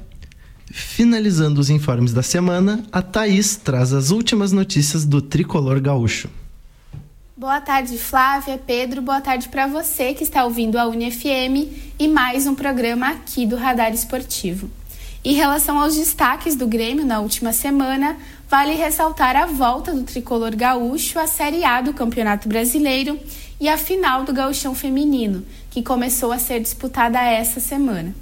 [0.70, 6.28] Finalizando os informes da semana, a Thaís traz as últimas notícias do tricolor gaúcho.
[7.36, 9.02] Boa tarde, Flávia, Pedro.
[9.02, 13.56] Boa tarde para você que está ouvindo a UniFM e mais um programa aqui do
[13.56, 14.70] Radar Esportivo.
[15.24, 18.16] Em relação aos destaques do Grêmio na última semana,
[18.48, 23.18] vale ressaltar a volta do tricolor gaúcho à Série A do Campeonato Brasileiro
[23.60, 28.14] e a final do Gauchão Feminino, que começou a ser disputada essa semana.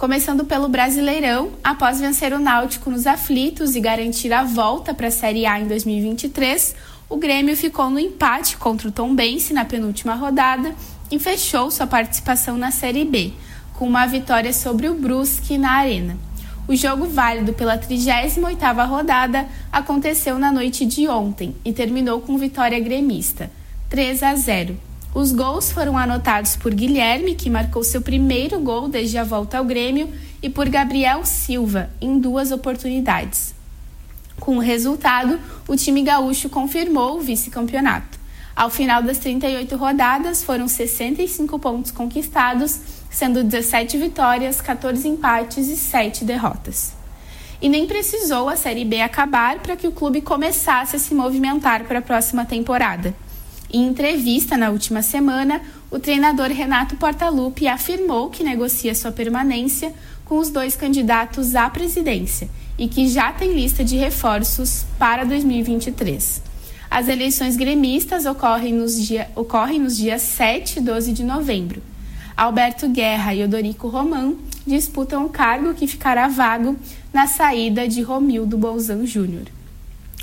[0.00, 5.10] Começando pelo Brasileirão, após vencer o Náutico nos aflitos e garantir a volta para a
[5.10, 6.74] Série A em 2023,
[7.06, 10.74] o Grêmio ficou no empate contra o Tombense na penúltima rodada
[11.10, 13.34] e fechou sua participação na Série B,
[13.74, 16.16] com uma vitória sobre o Brusque na Arena.
[16.66, 22.80] O jogo válido pela 38ª rodada aconteceu na noite de ontem e terminou com vitória
[22.80, 23.50] gremista,
[23.90, 24.89] 3 a 0.
[25.12, 29.64] Os gols foram anotados por Guilherme, que marcou seu primeiro gol desde a volta ao
[29.64, 30.08] Grêmio,
[30.40, 33.52] e por Gabriel Silva, em duas oportunidades.
[34.38, 38.20] Com o resultado, o time gaúcho confirmou o vice-campeonato.
[38.54, 42.78] Ao final das 38 rodadas, foram 65 pontos conquistados,
[43.10, 46.92] sendo 17 vitórias, 14 empates e 7 derrotas.
[47.60, 51.84] E nem precisou a Série B acabar para que o clube começasse a se movimentar
[51.84, 53.12] para a próxima temporada.
[53.72, 55.60] Em entrevista na última semana,
[55.92, 59.92] o treinador Renato Portaluppi afirmou que negocia sua permanência
[60.24, 66.42] com os dois candidatos à presidência e que já tem lista de reforços para 2023.
[66.90, 71.80] As eleições gremistas ocorrem nos, dia, ocorrem nos dias 7 e 12 de novembro.
[72.36, 76.76] Alberto Guerra e Odorico Romão disputam o cargo que ficará vago
[77.12, 79.44] na saída de Romildo Bolzan Júnior.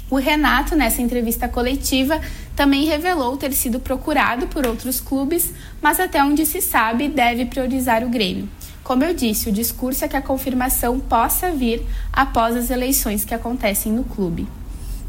[0.10, 2.22] O Renato, nessa entrevista coletiva,
[2.56, 8.04] também revelou ter sido procurado por outros clubes, mas até onde se sabe, deve priorizar
[8.04, 8.48] o Grêmio.
[8.84, 13.34] Como eu disse, o discurso é que a confirmação possa vir após as eleições que
[13.34, 14.48] acontecem no clube.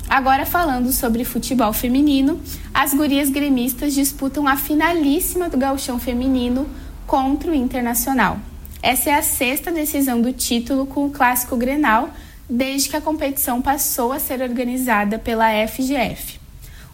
[0.08, 2.40] Agora falando sobre futebol feminino,
[2.74, 6.66] as gurias gremistas disputam a finalíssima do gauchão feminino
[7.06, 8.40] contra o Internacional.
[8.82, 12.10] Essa é a sexta decisão do título com o clássico Grenal,
[12.48, 16.38] desde que a competição passou a ser organizada pela FGF.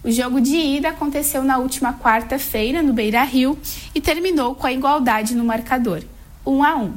[0.03, 3.59] O jogo de ida aconteceu na última quarta-feira no Beira-Rio
[3.95, 6.03] e terminou com a igualdade no marcador,
[6.45, 6.93] 1 a 1.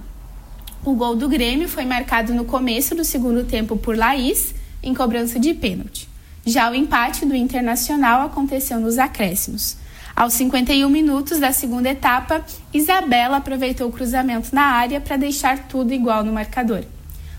[0.84, 4.54] O gol do Grêmio foi marcado no começo do segundo tempo por Laís,
[4.84, 6.08] em cobrança de pênalti.
[6.46, 9.78] Já o empate do Internacional aconteceu nos acréscimos.
[10.16, 12.44] Aos 51 minutos da segunda etapa,
[12.74, 16.84] Isabela aproveitou o cruzamento na área para deixar tudo igual no marcador.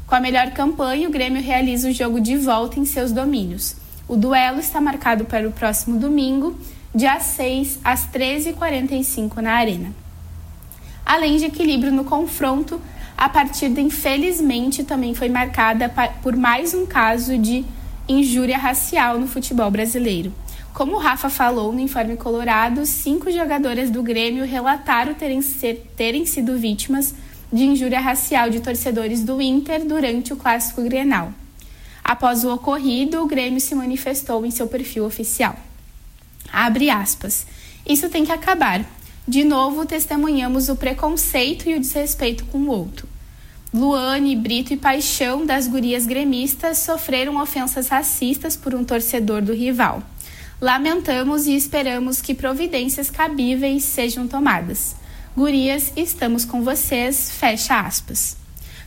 [0.09, 3.77] Com a melhor campanha, o Grêmio realiza o jogo de volta em seus domínios.
[4.09, 6.59] O duelo está marcado para o próximo domingo,
[6.95, 9.93] dia 6, às 13h45 na Arena.
[11.05, 12.81] Além de equilíbrio no confronto,
[13.19, 15.93] a partida infelizmente também foi marcada
[16.23, 17.63] por mais um caso de
[18.09, 20.33] injúria racial no futebol brasileiro.
[20.73, 26.25] Como o Rafa falou no informe colorado, cinco jogadoras do Grêmio relataram terem, ser, terem
[26.25, 27.15] sido vítimas
[27.53, 31.33] de injúria racial de torcedores do Inter durante o clássico Grenal.
[32.05, 35.57] Após o ocorrido, o Grêmio se manifestou em seu perfil oficial.
[36.53, 37.47] Abre aspas.
[37.87, 38.85] Isso tem que acabar.
[39.27, 43.07] De novo, testemunhamos o preconceito e o desrespeito com o outro.
[43.73, 50.03] Luane, Brito e Paixão das gurias gremistas sofreram ofensas racistas por um torcedor do rival.
[50.59, 54.97] Lamentamos e esperamos que providências cabíveis sejam tomadas.
[55.39, 57.31] Gurias, estamos com vocês.
[57.31, 58.37] Fecha aspas.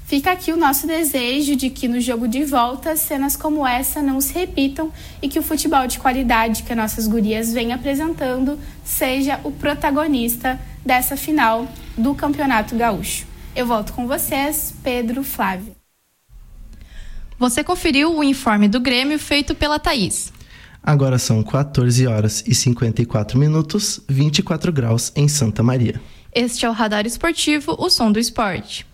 [0.04, 4.20] Fica aqui o nosso desejo de que no jogo de volta cenas como essa não
[4.20, 4.92] se repitam
[5.22, 11.16] e que o futebol de qualidade que nossas gurias vêm apresentando seja o protagonista dessa
[11.16, 13.26] final do Campeonato Gaúcho.
[13.56, 15.74] Eu volto com vocês, Pedro Flávio.
[17.40, 20.34] Você conferiu o informe do Grêmio feito pela Thaís.
[20.84, 26.02] Agora são 14 horas e 54 minutos, 24 graus em Santa Maria.
[26.34, 28.86] Este é o Radar Esportivo, o som do esporte.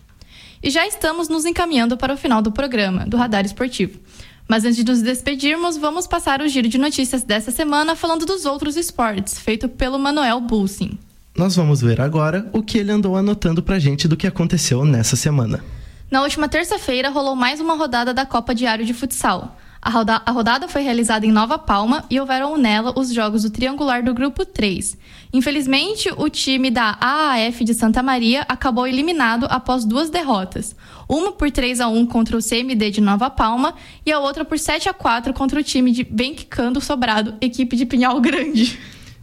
[0.60, 4.00] E já estamos nos encaminhando para o final do programa, do Radar Esportivo.
[4.48, 8.44] Mas antes de nos despedirmos, vamos passar o giro de notícias dessa semana falando dos
[8.44, 10.98] outros esportes, feito pelo Manuel Bulsin.
[11.36, 15.14] Nós vamos ver agora o que ele andou anotando pra gente do que aconteceu nessa
[15.14, 15.62] semana.
[16.10, 19.56] Na última terça-feira rolou mais uma rodada da Copa Diário de Futsal.
[19.80, 23.50] A, roda a rodada foi realizada em Nova Palma e houveram nela os jogos do
[23.50, 24.98] triangular do grupo 3.
[25.32, 30.74] Infelizmente, o time da AAF de Santa Maria acabou eliminado após duas derrotas.
[31.08, 33.74] Uma por 3 a 1 contra o CMD de Nova Palma
[34.04, 37.86] e a outra por 7 a 4 contra o time de Benquicando Sobrado, equipe de
[37.86, 38.78] Pinhal Grande.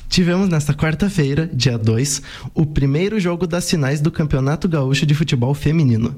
[0.08, 2.22] Tivemos nesta quarta-feira, dia 2,
[2.54, 6.16] o primeiro jogo das finais do Campeonato Gaúcho de Futebol Feminino.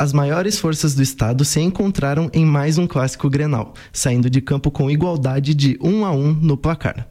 [0.00, 4.70] As maiores forças do estado se encontraram em mais um clássico Grenal, saindo de campo
[4.70, 7.06] com igualdade de 1 a 1 no placar.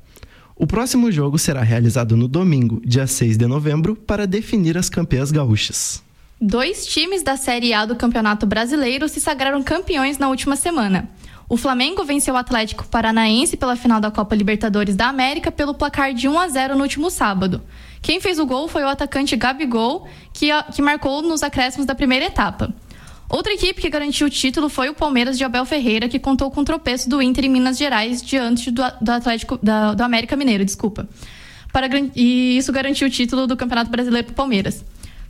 [0.56, 5.32] O próximo jogo será realizado no domingo, dia 6 de novembro, para definir as campeãs
[5.32, 6.02] gaúchas.
[6.42, 11.12] Dois times da Série A do Campeonato Brasileiro se sagraram campeões na última semana.
[11.48, 16.12] O Flamengo venceu o Atlético Paranaense pela final da Copa Libertadores da América pelo placar
[16.12, 17.62] de 1 a 0 no último sábado.
[18.02, 22.26] Quem fez o gol foi o atacante Gabigol, que, que marcou nos acréscimos da primeira
[22.26, 22.74] etapa.
[23.30, 26.62] Outra equipe que garantiu o título foi o Palmeiras de Abel Ferreira, que contou com
[26.62, 30.66] o tropeço do Inter em Minas Gerais diante do, do Atlético da, do América Mineiro,
[30.66, 31.08] desculpa.
[31.72, 34.84] Para, e isso garantiu o título do Campeonato Brasileiro para o Palmeiras.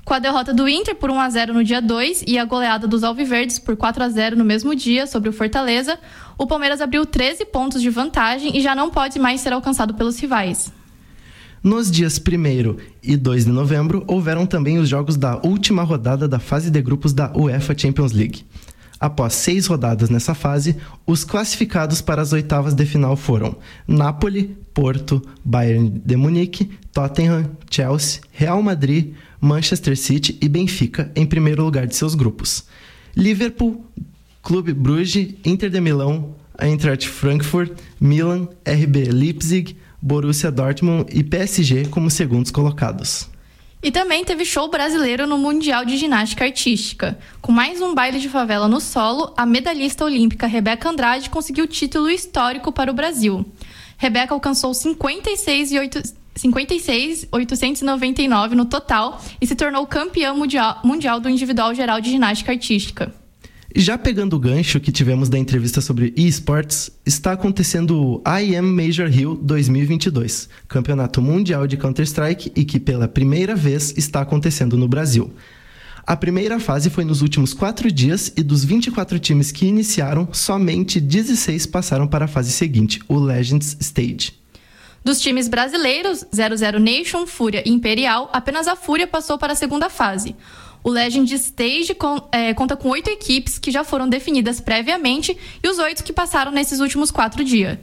[0.05, 2.87] Com a derrota do Inter por 1 a 0 no dia 2 e a goleada
[2.87, 5.99] dos Alviverdes por 4 a 0 no mesmo dia sobre o Fortaleza,
[6.37, 10.17] o Palmeiras abriu 13 pontos de vantagem e já não pode mais ser alcançado pelos
[10.17, 10.71] rivais.
[11.61, 16.39] Nos dias 1 e 2 de novembro, houveram também os jogos da última rodada da
[16.39, 18.45] fase de grupos da UEFA Champions League.
[18.97, 23.57] Após seis rodadas nessa fase, os classificados para as oitavas de final foram
[23.87, 31.63] Napoli, Porto, Bayern de Munique, Tottenham, Chelsea, Real Madrid, Manchester City e Benfica em primeiro
[31.63, 32.65] lugar de seus grupos.
[33.15, 33.85] Liverpool,
[34.41, 42.09] Clube Bruges, Inter de Milão, Eintracht Frankfurt, Milan, RB Leipzig, Borussia Dortmund e PSG como
[42.09, 43.29] segundos colocados.
[43.81, 47.17] E também teve show brasileiro no Mundial de Ginástica Artística.
[47.41, 52.09] Com mais um baile de favela no solo, a medalhista olímpica Rebeca Andrade conseguiu título
[52.09, 53.45] histórico para o Brasil.
[53.97, 56.03] Rebeca alcançou 56 e 8,
[56.35, 63.17] 56,899 no total e se tornou campeã mundial do individual geral de ginástica artística.
[63.75, 69.07] Já pegando o gancho que tivemos da entrevista sobre esports, está acontecendo o IM Major
[69.07, 75.31] Hill 2022, campeonato mundial de Counter-Strike e que pela primeira vez está acontecendo no Brasil.
[76.03, 80.99] A primeira fase foi nos últimos quatro dias e dos 24 times que iniciaram, somente
[80.99, 84.33] 16 passaram para a fase seguinte, o Legends Stage.
[85.03, 89.89] Dos times brasileiros, 00 Nation, Fúria e Imperial, apenas a Fúria passou para a segunda
[89.89, 90.35] fase.
[90.83, 91.95] O Legend Stage
[92.31, 96.51] é, conta com oito equipes que já foram definidas previamente e os oito que passaram
[96.51, 97.81] nesses últimos quatro, dia,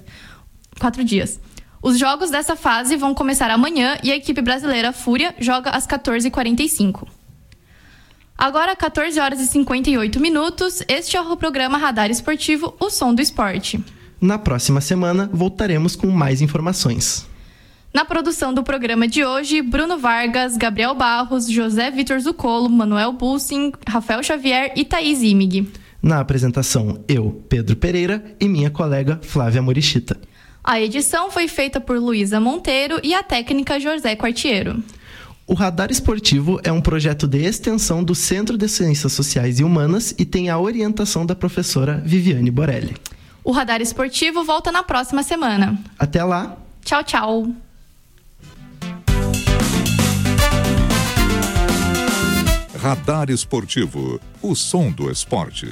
[0.81, 1.39] quatro dias.
[1.83, 7.07] Os jogos dessa fase vão começar amanhã e a equipe brasileira Fúria joga às 14h45.
[8.37, 13.23] Agora, 14 horas e 58 minutos, este é o programa Radar Esportivo, o som do
[13.23, 13.83] esporte.
[14.21, 17.27] Na próxima semana, voltaremos com mais informações.
[17.97, 23.73] Na produção do programa de hoje, Bruno Vargas, Gabriel Barros, José Vitor Zucolo, Manuel Bulsing,
[23.89, 25.73] Rafael Xavier e Thaís Imig.
[26.03, 30.15] Na apresentação, eu, Pedro Pereira, e minha colega Flávia Morichita.
[30.63, 34.85] A edição foi feita por Luísa Monteiro e a técnica José Quartiero.
[35.47, 40.15] O Radar Esportivo é um projeto de extensão do Centro de Ciências Sociais e Humanas
[40.19, 42.95] e tem a orientação da professora Viviane Borelli.
[43.43, 45.79] O Radar Esportivo volta na próxima semana.
[45.99, 46.59] Até lá!
[46.85, 47.66] Tchau, tchau!
[52.77, 55.67] Radar Esportivo, o som do esporte.